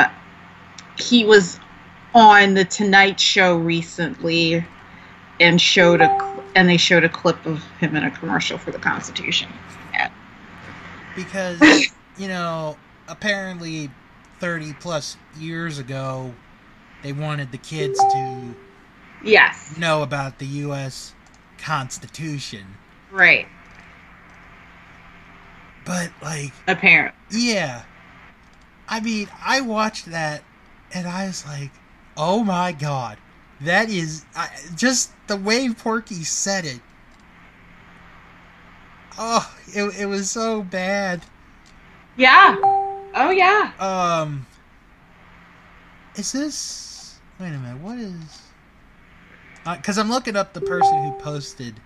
[0.97, 1.59] he was
[2.13, 4.65] on the Tonight Show recently,
[5.39, 6.17] and showed a
[6.55, 9.49] and they showed a clip of him in a commercial for the Constitution.
[9.93, 10.09] Yeah.
[11.15, 11.59] because
[12.17, 12.77] you know
[13.07, 13.91] apparently
[14.39, 16.35] 30 plus years ago
[17.03, 18.55] they wanted the kids to
[19.23, 21.15] Yes, know about the US
[21.57, 22.77] constitution
[23.11, 23.47] right.
[25.85, 27.15] But like Apparently.
[27.31, 27.83] yeah
[28.89, 30.43] i mean i watched that
[30.93, 31.71] and i was like
[32.17, 33.17] oh my god
[33.61, 36.81] that is I, just the way porky said it
[39.17, 41.21] oh it, it was so bad
[42.17, 42.55] Yeah.
[43.17, 43.71] Oh yeah.
[43.79, 44.45] Um,
[46.15, 47.19] is this?
[47.39, 47.81] Wait a minute.
[47.81, 48.41] What is?
[49.65, 51.79] Because I'm looking up the person who posted.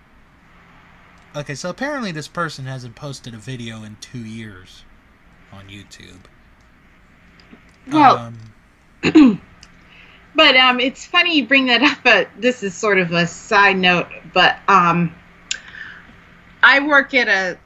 [1.34, 4.84] Okay, so apparently this person hasn't posted a video in two years
[5.52, 6.20] on YouTube.
[7.90, 8.32] Well,
[9.04, 9.40] um,
[10.34, 11.98] But um, it's funny you bring that up.
[12.04, 14.06] But this is sort of a side note.
[14.32, 15.14] But um,
[16.62, 17.58] I work at a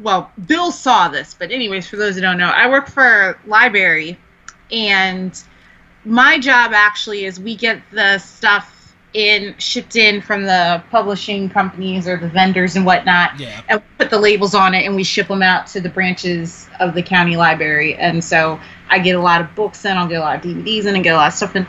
[0.00, 1.34] well, Bill saw this.
[1.34, 4.18] But anyways, for those who don't know, I work for a library,
[4.70, 5.40] and
[6.04, 8.77] my job actually is we get the stuff
[9.14, 13.38] in shipped in from the publishing companies or the vendors and whatnot.
[13.38, 13.62] Yeah.
[13.68, 16.68] and we put the labels on it and we ship them out to the branches
[16.80, 17.94] of the county library.
[17.96, 20.86] And so i get a lot of books in i'll get a lot of dvds
[20.86, 21.66] in and get a lot of stuff in.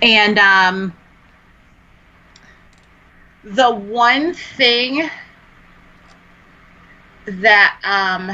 [0.00, 0.92] And um,
[3.44, 5.08] the one thing
[7.26, 8.30] that um,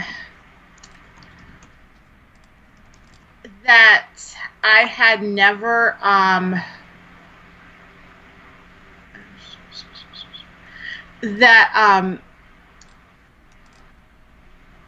[3.64, 4.06] that
[4.62, 6.54] i had never um,
[11.22, 12.20] that um,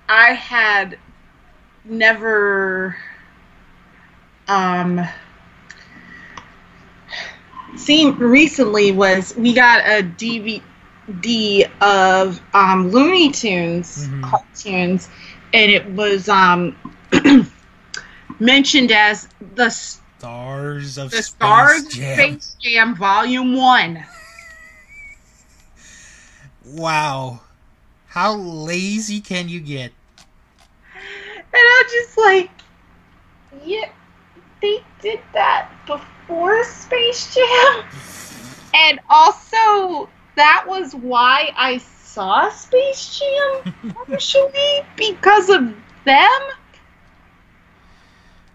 [0.09, 0.99] I had
[1.85, 2.97] never
[4.49, 5.07] um,
[7.77, 14.23] seen recently was we got a DVD of um, Looney Tunes Mhm.
[14.23, 15.09] cartoons,
[15.53, 16.77] and it was um,
[18.39, 22.19] mentioned as the Stars of the Space Stars Jam.
[22.19, 24.05] Space Jam Volume One.
[26.73, 27.41] Wow.
[28.07, 29.93] How lazy can you get?
[30.95, 32.51] And I'm just like,
[33.65, 33.91] yeah,
[34.63, 37.85] they did that before Space Jam.
[38.73, 46.41] And also, that was why I saw Space Jam, partially because of them.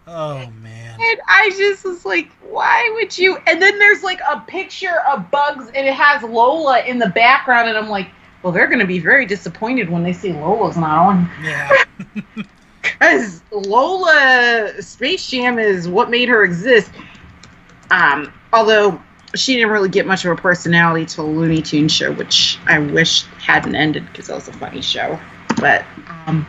[0.08, 1.00] Oh man.
[1.00, 3.38] And I just was like, why would you?
[3.48, 7.70] And then there's like a picture of Bugs, and it has Lola in the background,
[7.70, 8.10] and I'm like,
[8.44, 11.30] well, they're going to be very disappointed when they see Lola's not on.
[11.44, 11.72] Yeah.
[12.82, 16.92] Because Lola Space Jam is what made her exist.
[17.92, 19.02] Um, although
[19.36, 23.24] she didn't really get much of a personality till Looney Tunes show, which I wish
[23.46, 25.20] hadn't ended because that was a funny show.
[25.58, 25.84] But
[26.28, 26.46] um,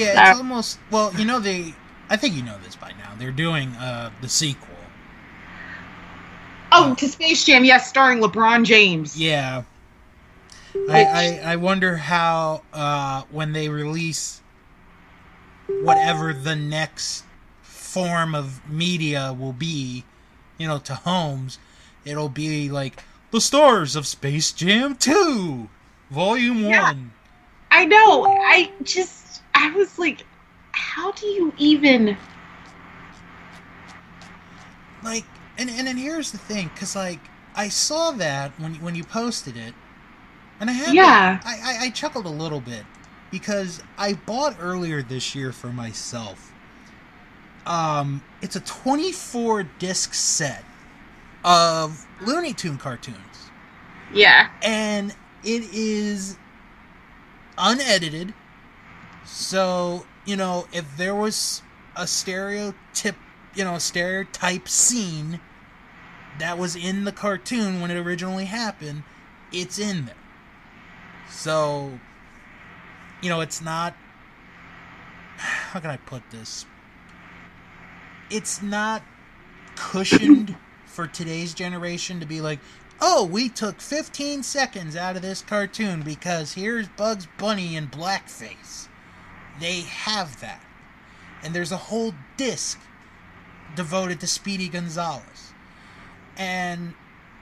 [0.00, 1.74] Yeah, it's Uh, almost well, you know they
[2.08, 3.14] I think you know this by now.
[3.16, 4.92] They're doing uh the sequel.
[6.72, 9.16] oh, to Space Jam, yes, starring LeBron James.
[9.16, 9.64] Yeah.
[10.88, 14.42] I, I, I wonder how uh, when they release
[15.80, 17.26] whatever the next
[17.62, 20.06] form of media will be,
[20.58, 21.58] you know, to homes,
[22.04, 25.70] it'll be like the stars of Space Jam 2,
[26.10, 26.82] Volume Yeah.
[26.82, 27.14] 1.
[27.70, 28.26] I know.
[28.26, 29.19] I just,
[29.60, 30.24] I was like,
[30.72, 32.16] how do you even?
[35.02, 35.24] Like,
[35.58, 37.20] and, and, and here's the thing, because, like,
[37.54, 39.74] I saw that when, when you posted it,
[40.60, 41.40] and I had Yeah.
[41.44, 42.84] I, I, I chuckled a little bit
[43.30, 46.52] because I bought earlier this year for myself.
[47.66, 50.64] Um, it's a 24 disc set
[51.44, 53.52] of Looney Tune cartoons,
[54.12, 54.50] Yeah.
[54.62, 56.38] and it is
[57.58, 58.34] unedited.
[59.32, 61.62] So you know, if there was
[61.96, 63.16] a stereotype,
[63.54, 65.40] you know, a stereotype scene
[66.38, 69.02] that was in the cartoon when it originally happened,
[69.52, 70.14] it's in there.
[71.28, 71.98] So,
[73.22, 73.94] you know, it's not.
[75.36, 76.66] How can I put this?
[78.30, 79.02] It's not
[79.74, 80.56] cushioned
[80.86, 82.60] for today's generation to be like,
[83.00, 88.89] oh, we took 15 seconds out of this cartoon because here's Bugs Bunny in blackface.
[89.60, 90.62] They have that.
[91.42, 92.78] And there's a whole disc
[93.76, 95.52] devoted to Speedy Gonzales.
[96.36, 96.94] And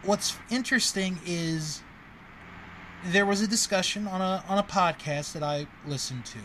[0.05, 1.83] what's interesting is
[3.05, 6.39] there was a discussion on a on a podcast that I listened to,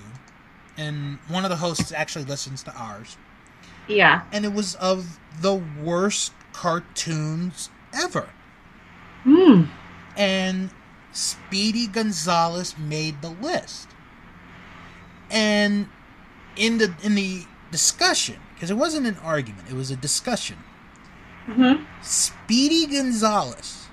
[0.77, 3.17] and one of the hosts actually listens to ours,
[3.87, 4.21] Yeah.
[4.31, 8.29] and it was of the worst cartoons ever.
[9.23, 9.63] Hmm.
[10.15, 10.69] And
[11.11, 13.87] Speedy Gonzales made the list.
[15.33, 15.89] And
[16.55, 20.57] in the in the discussion, because it wasn't an argument, it was a discussion.
[21.45, 23.87] hmm Speedy Gonzales,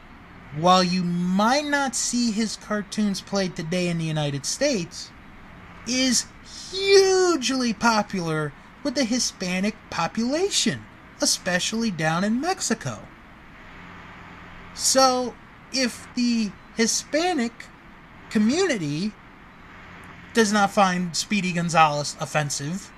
[0.55, 5.11] while you might not see his cartoons played today in the United States,
[5.89, 6.27] is
[6.71, 8.53] hugely popular
[8.83, 10.85] with the Hispanic population,
[11.23, 12.99] especially down in Mexico.
[14.75, 15.35] So,
[15.73, 17.65] if the Hispanic
[18.29, 19.13] community
[20.35, 22.91] does not find Speedy Gonzales offensive,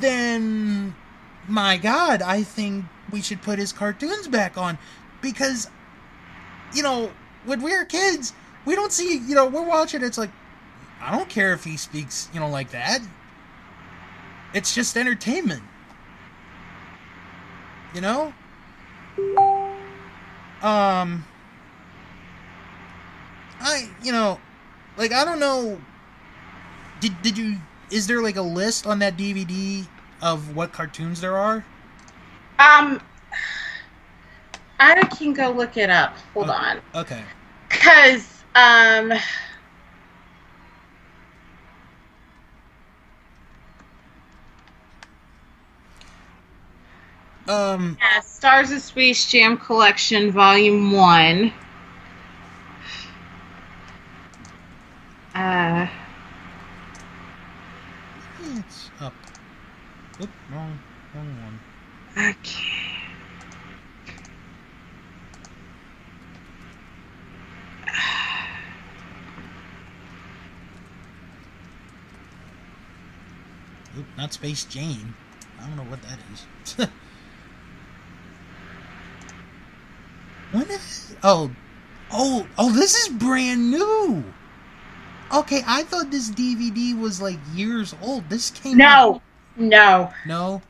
[0.00, 0.94] then
[1.46, 4.78] my god, I think we should put his cartoons back on
[5.20, 5.68] because
[6.74, 7.10] you know,
[7.46, 8.34] when we were kids,
[8.66, 10.30] we don't see, you know, we're watching it's like
[11.00, 13.00] I don't care if he speaks, you know, like that.
[14.52, 15.62] It's just entertainment.
[17.94, 18.34] You know?
[20.62, 21.24] Um
[23.60, 24.38] I, you know,
[24.98, 25.78] like I don't know
[27.00, 27.56] did did you
[27.90, 29.86] is there like a list on that DVD
[30.20, 31.64] of what cartoons there are?
[32.58, 33.00] Um,
[34.80, 36.16] I can go look it up.
[36.34, 36.52] Hold Oh.
[36.52, 37.22] on, Okay.
[37.68, 39.12] because um,
[47.48, 51.52] Um yeah, Stars of Space Jam Collection Volume One.
[55.38, 55.86] Uh.
[58.56, 59.14] It's up.
[60.20, 60.76] Oop, wrong,
[61.14, 61.60] wrong one.
[62.16, 62.96] Okay.
[73.96, 75.14] Oop, not Space Jane.
[75.60, 76.46] I don't know what that is.
[80.50, 81.14] when is...
[81.22, 81.52] Oh.
[82.10, 84.24] Oh, oh, this is brand new!
[85.32, 88.28] Okay, I thought this DVD was like years old.
[88.30, 89.20] This came out-
[89.56, 90.62] No, no, no.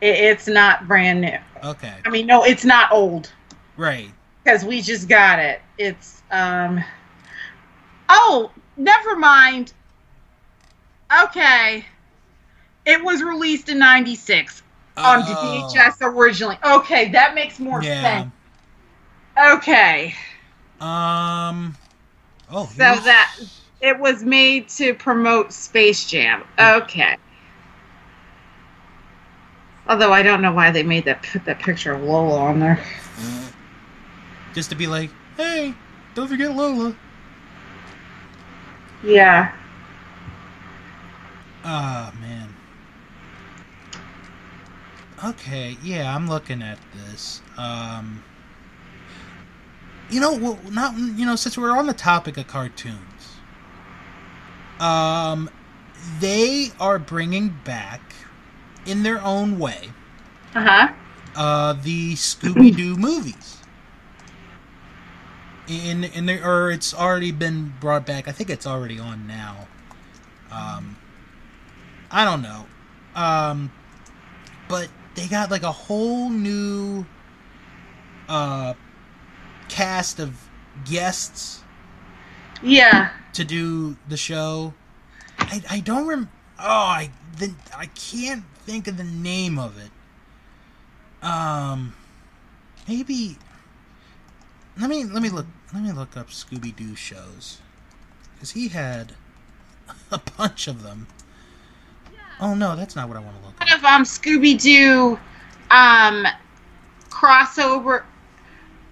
[0.00, 1.38] it, it's not brand new.
[1.64, 3.30] Okay, I mean, no, it's not old
[3.76, 4.10] right.
[4.44, 5.60] because we just got it.
[5.78, 6.82] It's um.
[8.08, 9.72] Oh, never mind.
[11.24, 11.84] Okay,
[12.86, 14.62] it was released in '96
[14.96, 16.58] on Oh, VHS originally.
[16.64, 18.02] Okay, that makes more Yeah.
[18.02, 18.32] sense.
[19.58, 20.14] Okay,
[20.80, 21.76] Um.
[22.50, 22.66] Oh.
[22.66, 23.34] So that-
[23.82, 26.44] it was made to promote Space Jam.
[26.58, 27.16] Okay.
[29.88, 32.82] Although I don't know why they made that put that picture of Lola on there.
[34.54, 35.74] just to be like, hey,
[36.14, 36.96] don't forget Lola.
[39.02, 39.52] Yeah.
[41.64, 42.54] Ah, man.
[45.24, 47.42] Okay, yeah, I'm looking at this.
[47.56, 48.22] Um,
[50.10, 52.98] you know, well, not you know, since we're on the topic of cartoons,
[54.82, 55.48] um,
[56.20, 58.14] they are bringing back,
[58.84, 59.90] in their own way,
[60.54, 60.88] Uh huh.
[61.36, 63.58] uh, the Scooby Doo movies.
[65.68, 68.26] In in the or it's already been brought back.
[68.28, 69.68] I think it's already on now.
[70.50, 70.98] Um,
[72.10, 72.66] I don't know,
[73.14, 73.72] um,
[74.68, 77.06] but they got like a whole new
[78.28, 78.74] uh
[79.68, 80.50] cast of
[80.84, 81.61] guests
[82.62, 83.10] Yeah.
[83.34, 84.74] to do the show.
[85.38, 86.30] I, I don't rem.
[86.58, 89.90] Oh, I the, I can't think of the name of it.
[91.26, 91.94] Um,
[92.88, 93.36] maybe.
[94.78, 97.58] Let me let me look let me look up Scooby Doo shows,
[98.34, 99.12] because he had
[100.10, 101.06] a bunch of them.
[102.40, 103.78] Oh no, that's not what I want to look Kind up.
[103.78, 105.18] of um Scooby Doo
[105.70, 106.26] um
[107.10, 108.04] crossover.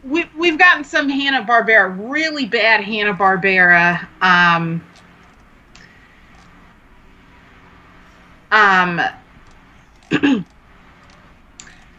[0.03, 4.07] We we've gotten some Hanna Barbera, really bad Hanna Barbera.
[4.23, 4.83] Um.
[8.51, 9.01] Um.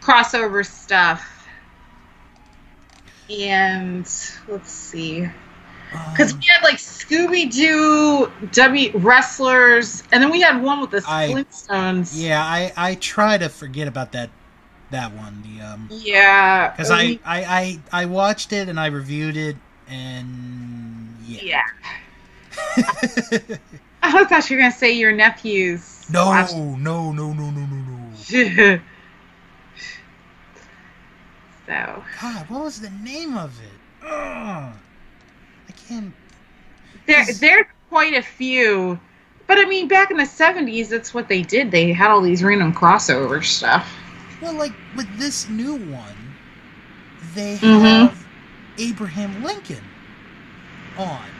[0.02, 1.28] crossover stuff.
[3.30, 4.06] And
[4.48, 5.30] let's see.
[6.12, 10.92] Because Um, we had like Scooby Doo W wrestlers, and then we had one with
[10.92, 12.12] the I- Flintstones.
[12.16, 14.30] yeah, I I try to forget about that
[14.92, 15.44] that one.
[15.44, 15.90] The um.
[15.92, 16.72] Yeah.
[16.72, 19.56] Because I, I, I, I watched it and I reviewed it
[19.88, 21.42] and yeah.
[21.44, 21.64] Yeah.
[24.04, 26.06] I thought you were gonna say your nephews.
[26.12, 28.12] no, watched- no, no, no, no, no, no.
[31.68, 34.06] so God, what was the name of it?
[34.06, 34.74] Ugh.
[35.70, 36.14] I can't.
[37.08, 39.00] there, there's quite a few.
[39.48, 41.72] But I mean, back in the '70s, that's what they did.
[41.72, 43.92] They had all these random crossover stuff.
[44.42, 46.38] Well, like with this new one,
[47.20, 47.82] they Mhm.
[47.82, 48.28] have
[48.78, 49.92] Abraham Lincoln
[50.98, 51.32] on,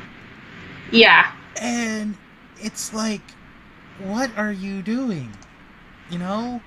[0.92, 1.28] Yeah.
[1.56, 2.18] and
[2.58, 3.36] it's like,
[3.98, 5.40] what are you doing?
[6.10, 6.64] You know?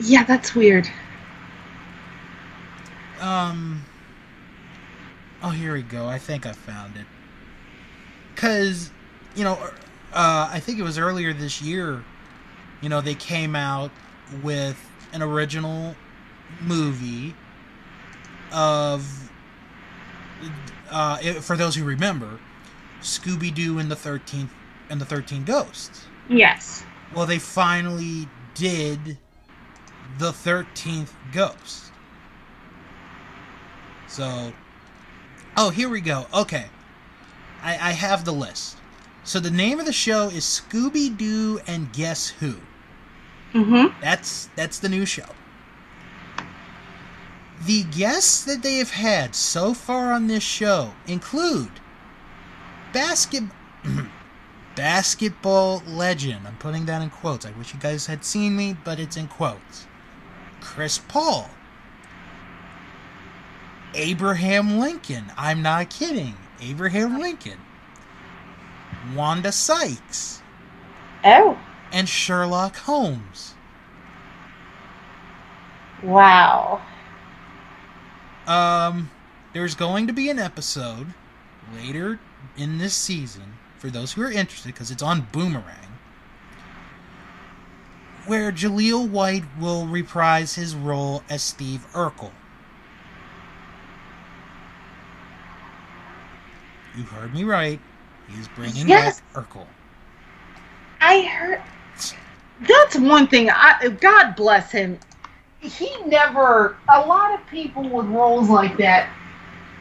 [0.00, 0.88] Yeah, that's weird.
[3.18, 3.86] Um.
[5.42, 6.08] Oh, here we go.
[6.08, 7.06] I think I found it.
[8.36, 8.92] Cause,
[9.34, 9.54] you know,
[10.12, 12.06] uh, I think it was earlier this year.
[12.80, 13.92] You know, they came out
[14.42, 14.78] with
[15.12, 15.94] an original
[16.60, 17.34] movie
[18.52, 19.30] of,
[20.90, 22.38] uh, it- for those who remember,
[23.00, 24.50] Scooby Doo and the Thirteenth
[24.88, 26.06] and the Thirteen Ghosts.
[26.28, 26.84] Yes.
[27.14, 29.18] Well, they finally did
[30.18, 31.92] the 13th Ghost.
[34.08, 34.52] So,
[35.56, 36.26] oh, here we go.
[36.32, 36.66] Okay.
[37.62, 38.76] I, I have the list.
[39.24, 42.56] So, the name of the show is Scooby Doo and Guess Who?
[43.54, 44.00] Mm-hmm.
[44.00, 45.28] That's that's the new show.
[47.64, 51.80] The guests that they have had so far on this show include
[52.92, 53.44] basket
[54.76, 56.46] basketball legend.
[56.46, 57.46] I'm putting that in quotes.
[57.46, 59.86] I wish you guys had seen me, but it's in quotes.
[60.60, 61.50] Chris Paul.
[63.94, 65.32] Abraham Lincoln.
[65.38, 66.36] I'm not kidding.
[66.60, 67.58] Abraham Lincoln.
[69.14, 70.42] Wanda Sykes
[71.24, 71.58] Oh.
[71.96, 73.54] And Sherlock Holmes.
[76.02, 76.82] Wow.
[78.46, 79.10] Um,
[79.54, 81.14] there's going to be an episode
[81.74, 82.20] later
[82.58, 85.96] in this season for those who are interested because it's on Boomerang,
[88.26, 92.30] where Jaleel White will reprise his role as Steve Urkel.
[96.94, 97.80] You heard me right.
[98.28, 99.22] He's bringing Yes.
[99.32, 99.66] back Urkel.
[101.00, 101.62] I heard
[102.66, 103.50] that's one thing.
[103.50, 104.98] I God bless him.
[105.60, 106.76] He never.
[106.88, 109.08] A lot of people with roles like that.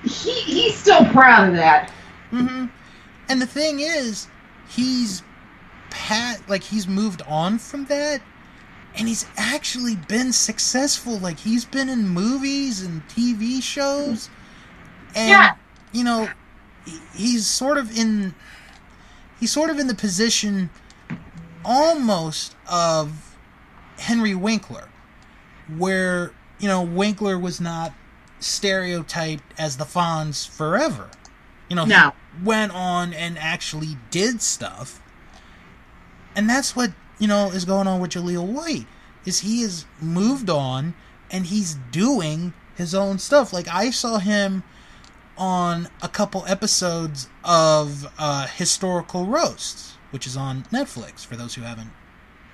[0.03, 1.91] He he's still proud of that.
[2.31, 2.65] Mm-hmm.
[3.29, 4.27] And the thing is,
[4.67, 5.23] he's
[5.89, 8.21] pat like he's moved on from that,
[8.95, 11.17] and he's actually been successful.
[11.19, 14.29] Like he's been in movies and TV shows,
[15.15, 15.55] and Yeah.
[15.91, 16.29] you know,
[17.15, 18.33] he's sort of in
[19.39, 20.69] he's sort of in the position
[21.65, 23.35] almost of
[23.99, 24.89] Henry Winkler,
[25.77, 27.93] where you know Winkler was not
[28.39, 31.09] stereotyped as the Fonz forever.
[31.69, 32.13] You know, No.
[32.37, 35.01] he went on and actually did stuff,
[36.35, 38.87] and that's what you know is going on with Jaleel White.
[39.25, 40.93] Is he has moved on
[41.31, 43.51] and he's doing his own stuff.
[43.51, 44.61] Like I saw him
[45.37, 51.61] on a couple episodes of uh, historical roasts, which is on Netflix for those who
[51.63, 51.89] haven't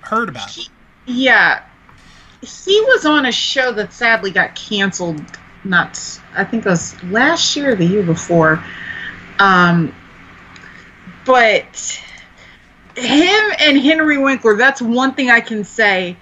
[0.00, 0.68] heard about it.
[1.06, 1.62] Yeah,
[2.40, 5.22] he was on a show that sadly got canceled.
[5.62, 5.96] Not,
[6.34, 8.64] I think it was last year or the year before.
[9.38, 9.94] Um,
[11.24, 12.02] but
[12.96, 16.16] him and Henry Winkler, that's one thing I can say.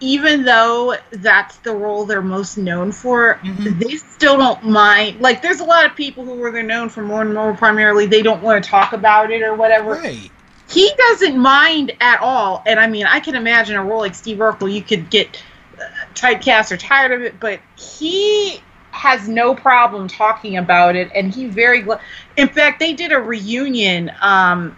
[0.00, 3.78] Even though that's the role they're most known for, Mhm.
[3.78, 5.22] they still don't mind.
[5.22, 7.54] Like, there's a lot of people who are they're known for more and more.
[7.54, 10.30] Primarily, they don't want to talk about it or whatever Right.
[10.68, 12.62] He doesn't mind at all.
[12.66, 15.42] And I mean, I can imagine a role like Steve Urkel, you could get
[15.78, 15.84] uh,
[16.14, 18.60] typecast or tired of it, but he
[18.90, 21.10] has no problem talking about it.
[21.14, 22.00] And he very, gl-
[22.36, 24.10] in fact, they did a reunion.
[24.20, 24.76] Um,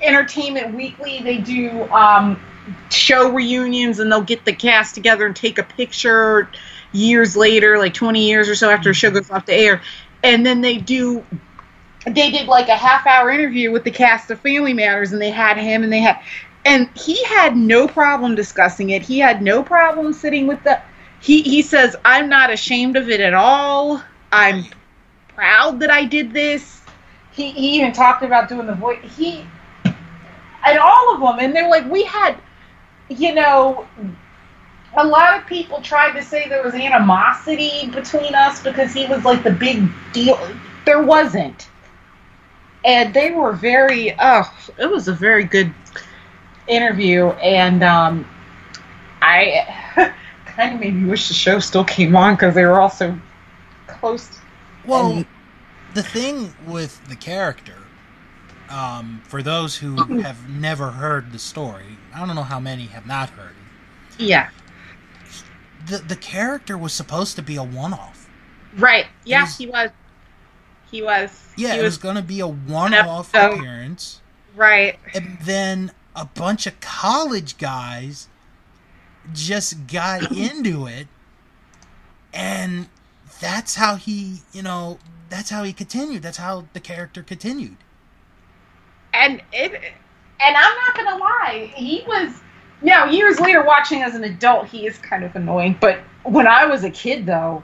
[0.00, 2.40] Entertainment Weekly, they do um,
[2.90, 6.48] show reunions and they'll get the cast together and take a picture
[6.92, 9.82] years later, like 20 years or so after a show goes off the air.
[10.22, 11.24] And then they do
[12.06, 15.30] they did like a half hour interview with the cast of Family Matters, and they
[15.30, 16.20] had him, and they had,
[16.64, 19.02] and he had no problem discussing it.
[19.02, 20.80] He had no problem sitting with the.
[21.20, 24.02] He he says, "I'm not ashamed of it at all.
[24.32, 24.64] I'm
[25.34, 26.80] proud that I did this."
[27.32, 28.98] He he even talked about doing the voice.
[29.16, 29.44] He
[29.84, 32.36] and all of them, and they're like, we had,
[33.08, 33.86] you know.
[34.96, 39.24] A lot of people tried to say there was animosity between us because he was
[39.24, 40.36] like the big deal.
[40.84, 41.69] There wasn't
[42.84, 44.42] and they were very oh
[44.78, 45.72] it was a very good
[46.68, 47.26] interview.
[47.28, 48.26] And um
[49.22, 49.66] i
[50.46, 53.16] kind of made me wish the show still came on because they were all so
[53.86, 54.38] close.
[54.86, 55.26] Well, And-
[55.94, 57.74] the thing with the character,
[58.68, 63.06] um, for those who have never heard the story, I don't know how many have
[63.06, 63.50] not heard
[64.18, 64.24] it.
[64.24, 64.50] yeah.
[65.86, 68.28] The the character was supposed to be a one-off.
[68.76, 69.06] right.
[69.24, 69.90] Yeah was- he was
[70.90, 73.60] he was Yeah, he it was was going to be a one-off episode.
[73.60, 74.22] appearance,
[74.54, 78.28] right and then a bunch of college guys
[79.32, 81.08] just got into it,
[82.32, 82.88] and
[83.40, 84.98] that's how he, you know,
[85.28, 86.22] that's how he continued.
[86.22, 87.78] That's how the character continued.
[89.14, 92.42] and it and i'm not gonna lie he was
[92.82, 96.46] You now years later watching as an adult he is kind of annoying but when
[96.46, 97.62] i was a kid though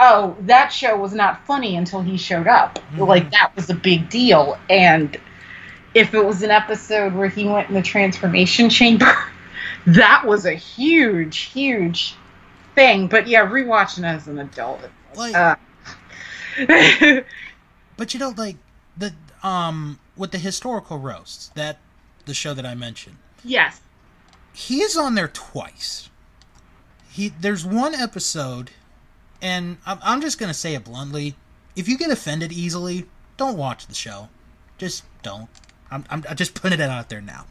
[0.00, 2.78] oh that show was not funny until he showed up.
[2.94, 3.06] Mhm.
[3.06, 4.58] like that was a big deal.
[4.68, 5.16] And
[5.94, 9.16] if it was an episode where he went in the transformation chamber
[9.86, 12.14] that was a huge huge
[12.74, 13.06] thing.
[13.08, 14.80] But yeah rewatching as an adult
[15.14, 15.56] Like, uh,
[17.96, 18.56] But you know, like
[18.96, 21.78] the um with the historical roasts that
[22.24, 23.80] the show that I mentioned, yes.
[24.52, 26.08] He is on there twice.
[27.10, 28.70] He there's one episode,
[29.42, 31.34] and I'm, I'm just gonna say it bluntly:
[31.74, 33.06] if you get offended easily,
[33.36, 34.28] don't watch the show.
[34.78, 35.48] Just don't.
[35.90, 37.46] I'm I'm, I'm just putting it out there now.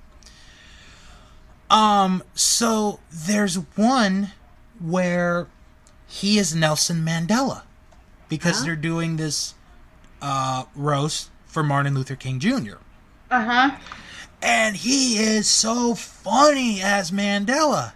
[1.69, 4.31] Um, so there's one
[4.79, 5.47] where
[6.07, 7.63] he is Nelson Mandela
[8.29, 8.65] because Huh?
[8.65, 9.55] they're doing this
[10.21, 12.75] uh, roast for Martin Luther King Jr.
[13.31, 13.77] uh-huh
[14.41, 17.93] And he is so funny as Mandela.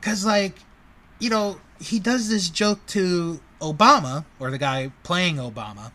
[0.00, 0.54] Because, like,
[1.18, 5.92] you know, he does this joke to Obama, or the guy playing Obama.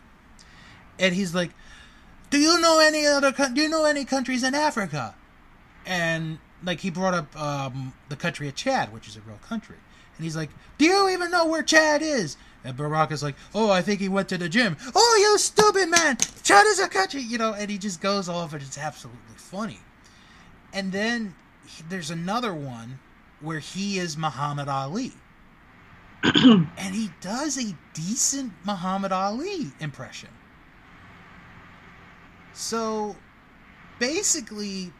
[0.98, 1.50] And he's like,
[2.30, 5.14] Do you know any other, do you know any countries in Africa?
[5.86, 9.76] And, like, he brought up um, the country of Chad, which is a real country.
[10.16, 12.36] And he's like, Do you even know where Chad is?
[12.62, 14.76] And Barack is like, Oh, I think he went to the gym.
[14.94, 16.16] Oh, you stupid man!
[16.42, 17.52] Chad is a country, you know.
[17.52, 19.80] And he just goes off, and it's absolutely funny.
[20.72, 21.34] And then
[21.66, 23.00] he- there's another one
[23.40, 25.12] where he is Muhammad Ali.
[26.34, 30.30] and he does a decent Muhammad Ali impression.
[32.54, 33.16] So
[33.98, 34.90] basically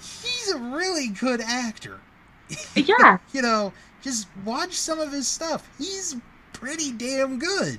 [0.00, 2.00] he's a really good actor.
[2.74, 3.18] Yeah.
[3.32, 3.72] you know,
[4.02, 5.68] just watch some of his stuff.
[5.78, 6.16] He's
[6.52, 7.78] pretty damn good.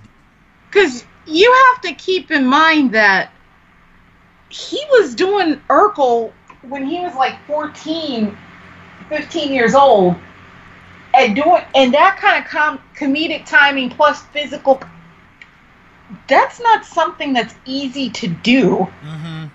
[0.69, 3.33] Because you have to keep in mind that
[4.47, 6.31] he was doing Urkel
[6.61, 8.37] when he was like 14,
[9.09, 10.15] 15 years old.
[11.13, 14.81] And doing and that kind of com- comedic timing plus physical
[16.27, 18.87] that's not something that's easy to do.
[19.03, 19.45] Mm-hmm.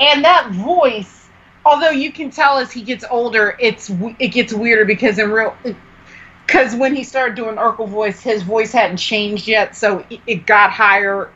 [0.00, 1.28] And that voice,
[1.64, 5.54] although you can tell as he gets older, it's it gets weirder because in real
[6.46, 10.46] because when he started doing Urkel voice, his voice hadn't changed yet, so it, it
[10.46, 11.30] got higher.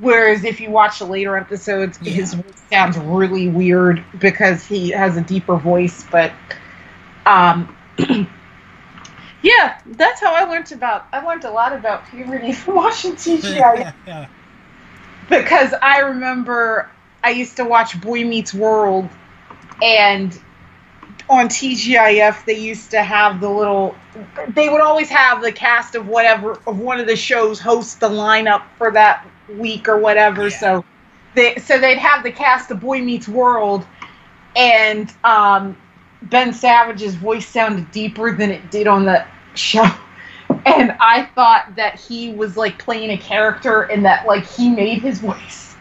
[0.00, 2.12] Whereas if you watch the later episodes, Yeah.
[2.12, 6.04] his voice sounds really weird because he has a deeper voice.
[6.08, 6.32] But
[7.26, 7.74] um,
[9.42, 11.06] yeah, that's how I learned about.
[11.12, 14.28] I learned a lot about puberty from watching TGI yeah.
[15.28, 16.90] because I remember
[17.22, 19.08] I used to watch Boy Meets World,
[19.82, 20.38] and
[21.28, 23.94] on TGIF they used to have the little.
[24.48, 28.08] They would always have the cast of whatever of one of the shows host the
[28.08, 30.48] lineup for that week or whatever.
[30.48, 30.58] Yeah.
[30.58, 30.84] So
[31.34, 33.86] they so they'd have the cast of Boy Meets World,
[34.56, 35.76] and um,
[36.22, 39.24] Ben Savage's voice sounded deeper than it did on the
[39.54, 39.86] show.
[40.64, 45.00] And I thought that he was like playing a character and that like he made
[45.00, 45.76] his voice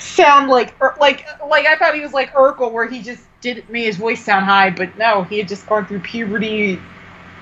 [0.00, 3.84] sound like like like I thought he was like Urkel where he just did made
[3.86, 6.80] his voice sound high, but no, he had just gone through puberty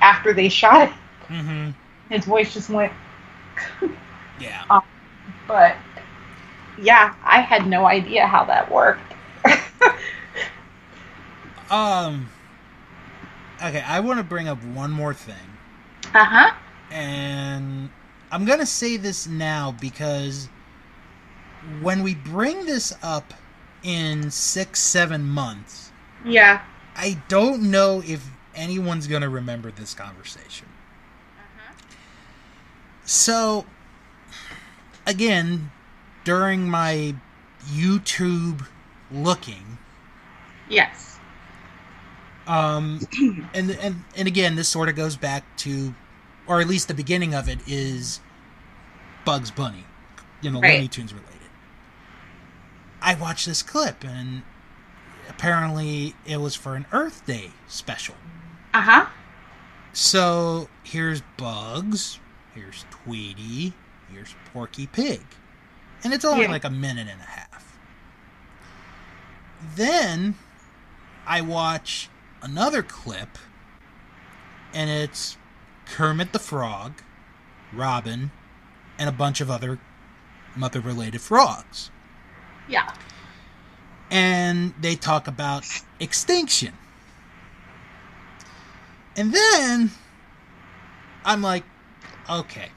[0.01, 0.95] after they shot it.
[1.29, 1.71] Mm-hmm.
[2.13, 2.93] His voice just went
[4.41, 4.81] Yeah.
[5.47, 5.77] but
[6.81, 9.15] yeah, I had no idea how that worked.
[11.71, 12.29] Um.
[13.63, 15.35] Okay, I want to bring up one more thing,
[16.15, 16.53] Uh-huh.
[16.93, 17.91] and
[18.31, 20.49] I'm gonna say this now because
[21.81, 23.35] when we bring this up
[23.83, 25.91] in six, seven months,
[26.25, 26.61] Yeah.
[26.97, 30.69] I don't know if anyone's gonna remember this conversation.
[31.37, 31.75] Uh-huh.
[33.05, 33.67] So,
[35.07, 35.73] again,
[36.25, 37.17] during my
[37.67, 38.67] YouTube
[39.11, 39.79] looking,
[40.69, 41.08] Yes.
[42.49, 43.01] Um,
[43.55, 45.95] and and and again, this sort of goes back to,
[46.47, 48.21] or at least the beginning of it is
[49.25, 49.85] Bugs Bunny,
[50.41, 50.75] you know, Right.
[50.75, 51.35] Looney Tunes related.
[53.01, 54.43] I watched this clip, and
[55.29, 58.17] apparently it was for an Earth Day special.
[58.75, 59.07] Uh-huh.
[59.93, 62.19] So here's Bugs,
[62.55, 63.73] here's Tweety,
[64.13, 65.21] here's Porky Pig.
[66.05, 66.51] And it's only Yeah.
[66.53, 67.77] like a minute and a half.
[69.75, 70.35] Then
[71.27, 72.09] I watch
[72.43, 73.39] another clip,
[74.73, 75.37] and it's
[75.87, 77.03] Kermit the Frog,
[77.73, 78.31] Robin,
[78.99, 79.79] and a bunch of other
[80.57, 81.91] mother related frogs.
[82.69, 82.93] Yeah.
[84.11, 85.65] And they talk about
[86.01, 86.75] extinction.
[89.17, 89.91] And then
[91.25, 91.65] I'm like,
[92.31, 92.71] okay,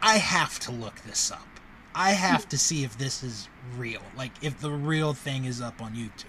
[0.00, 1.46] I have to look this up.
[1.94, 4.02] I have to see if this is real.
[4.16, 6.24] Like, if the real thing is up on YouTube.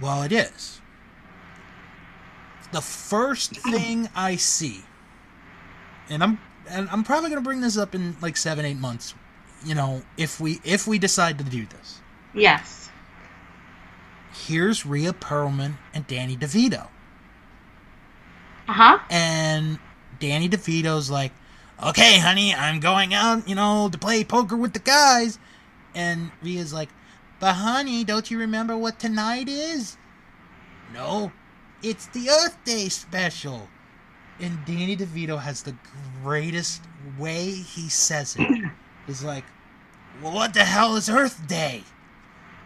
[0.00, 0.80] Well, it is.
[2.72, 4.82] The first thing I see,
[6.08, 6.38] and I'm
[6.68, 9.14] and I'm probably gonna bring this up in like seven, eight months.
[9.64, 12.00] You know, if we if we decide to do this,
[12.34, 12.90] Yes.
[14.46, 16.88] here's Rhea Perlman and Danny DeVito.
[18.68, 18.98] Uh-huh.
[19.10, 19.78] And
[20.20, 21.32] Danny DeVito's like,
[21.82, 25.38] okay, honey, I'm going out, you know, to play poker with the guys.
[25.94, 26.90] And Rhea's like,
[27.40, 29.96] but honey, don't you remember what tonight is?
[30.92, 31.32] No,
[31.82, 33.68] it's the Earth Day special.
[34.40, 35.74] And Danny DeVito has the
[36.22, 36.82] greatest
[37.18, 38.70] way he says it.
[39.06, 39.44] He's like,
[40.22, 41.82] well, what the hell is Earth Day?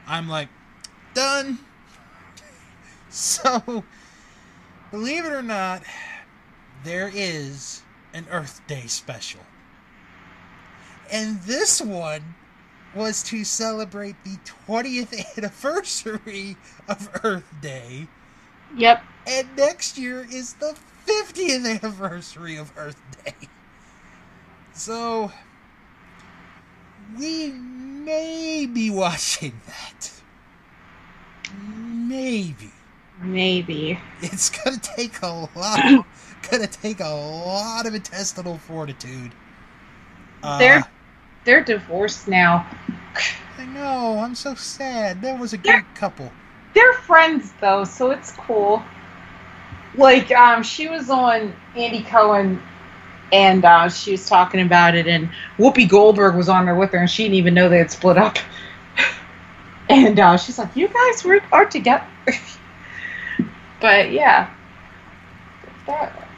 [0.06, 0.48] I'm like,
[1.14, 1.58] done.
[3.14, 3.84] So,
[4.90, 5.82] believe it or not,
[6.82, 7.82] there is
[8.14, 9.42] an Earth Day special.
[11.10, 12.34] And this one
[12.94, 14.36] was to celebrate the
[14.68, 16.56] 20th anniversary
[16.88, 18.06] of Earth Day.
[18.76, 19.02] Yep.
[19.26, 23.34] And next year is the 50th anniversary of Earth Day.
[24.72, 25.30] So,
[27.18, 30.10] we may be watching that.
[31.54, 32.70] Maybe.
[33.20, 33.98] Maybe.
[34.20, 36.06] It's gonna take a lot.
[36.50, 39.32] gonna take a lot of intestinal fortitude.
[40.42, 40.84] Uh, They're
[41.44, 42.66] they're divorced now.
[43.58, 44.18] I know.
[44.18, 45.22] I'm so sad.
[45.22, 46.32] That was a They're- great couple.
[46.74, 48.82] They're friends though, so it's cool.
[49.94, 52.62] Like, um, she was on Andy Cohen
[53.30, 55.28] and uh, she was talking about it, and
[55.58, 58.16] Whoopi Goldberg was on there with her, and she didn't even know they had split
[58.18, 58.36] up.
[59.88, 62.04] and uh, she's like, "You guys were are together."
[63.80, 64.50] but yeah,
[65.86, 66.28] that,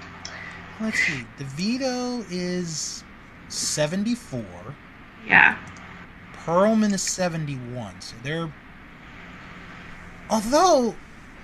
[0.81, 1.25] Let's see.
[1.39, 3.03] DeVito is
[3.49, 4.45] 74.
[5.27, 5.59] Yeah,
[6.45, 8.01] Perlman is 71.
[8.01, 8.53] So they're.
[10.31, 10.95] Although,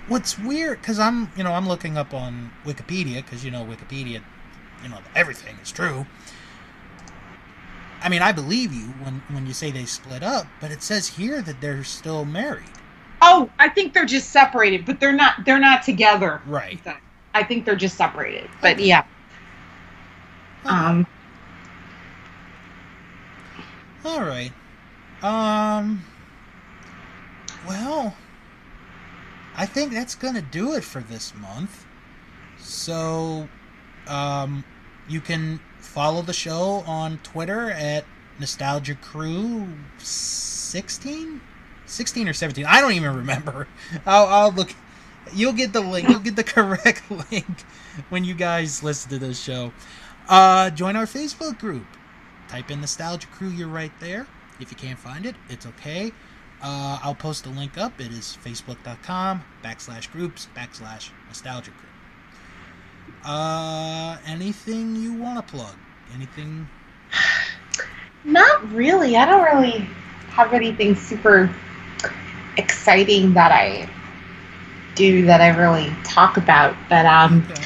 [0.07, 4.23] what's weird, because I'm, you know, I'm looking up on Wikipedia, because, you know, Wikipedia,
[4.83, 6.05] you know, everything is true.
[8.01, 11.07] I mean, I believe you when, when you say they split up, but it says
[11.07, 12.65] here that they're still married.
[13.21, 15.45] Oh, I think they're just separated, but they're not.
[15.45, 16.41] They're not together.
[16.47, 16.81] Right.
[17.35, 18.49] I think they're just separated.
[18.61, 19.05] But yeah.
[20.65, 21.05] Um.
[24.03, 24.51] All right.
[25.21, 26.03] Um.
[27.67, 28.15] Well,
[29.55, 31.85] I think that's gonna do it for this month.
[32.57, 33.47] So,
[34.07, 34.63] um,
[35.07, 38.05] you can follow the show on Twitter at
[38.39, 39.67] Nostalgia Crew
[39.99, 41.41] 16?
[41.85, 42.65] 16 or 17.
[42.65, 43.67] I don't even remember.
[44.05, 44.73] I'll, I'll look.
[45.33, 46.09] You'll get the link.
[46.09, 47.63] You'll get the correct link
[48.09, 49.73] when you guys listen to this show.
[50.27, 51.85] Uh, join our Facebook group.
[52.51, 53.47] Type in Nostalgia Crew.
[53.49, 54.27] You're right there.
[54.59, 56.11] If you can't find it, it's okay.
[56.61, 57.99] Uh, I'll post a link up.
[58.01, 61.89] It is facebook.com backslash groups backslash nostalgia crew.
[63.23, 65.75] Uh, anything you want to plug?
[66.13, 66.67] Anything?
[68.25, 69.15] Not really.
[69.15, 69.87] I don't really
[70.27, 71.49] have anything super
[72.57, 73.89] exciting that I
[74.95, 76.75] do that I really talk about.
[76.89, 77.63] But um, Okay.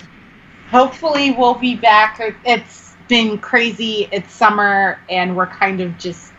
[0.70, 2.22] hopefully we'll be back.
[2.46, 4.08] It's been crazy.
[4.12, 6.34] It's summer, and we're kind of just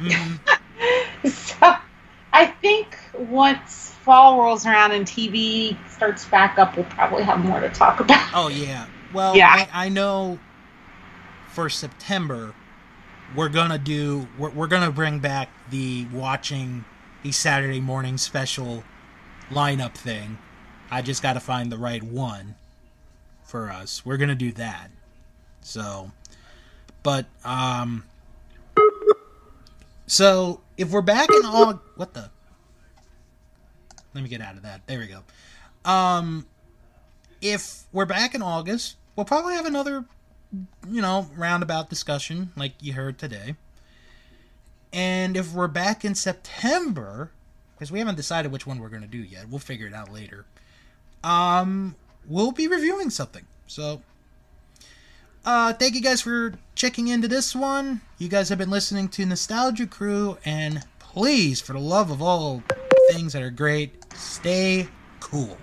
[0.00, 0.38] Mhm.
[1.30, 1.74] so.
[2.32, 7.60] I think once fall rolls around and TV starts back up, we'll probably have more
[7.60, 8.28] to talk about.
[8.34, 8.88] Oh yeah.
[9.14, 9.66] Well, Yeah.
[9.72, 10.38] I, I know
[11.48, 12.54] for September
[13.34, 16.84] we're gonna do we're, we're gonna bring back the watching
[17.22, 18.84] the Saturday morning special
[19.50, 20.38] lineup thing.
[20.90, 22.56] I just got to find the right one
[23.44, 24.04] for us.
[24.04, 24.90] We're gonna do that.
[25.66, 26.12] So,
[27.02, 28.04] but um,
[30.06, 32.30] so if we're back in Aug, what the?
[34.14, 34.86] Let me get out of that.
[34.86, 35.22] There we go.
[35.84, 36.46] Um,
[37.42, 40.04] if we're back in August, we'll probably have another,
[40.88, 43.56] you know, roundabout discussion like you heard today.
[44.92, 47.32] And if we're back in September,
[47.74, 50.12] because we haven't decided which one we're going to do yet, we'll figure it out
[50.12, 50.46] later.
[51.24, 53.44] Um, we'll be reviewing something.
[53.66, 54.00] So,
[55.46, 58.00] uh, thank you guys for checking into this one.
[58.18, 62.62] You guys have been listening to Nostalgia Crew, and please, for the love of all
[63.12, 64.88] things that are great, stay
[65.20, 65.56] cool.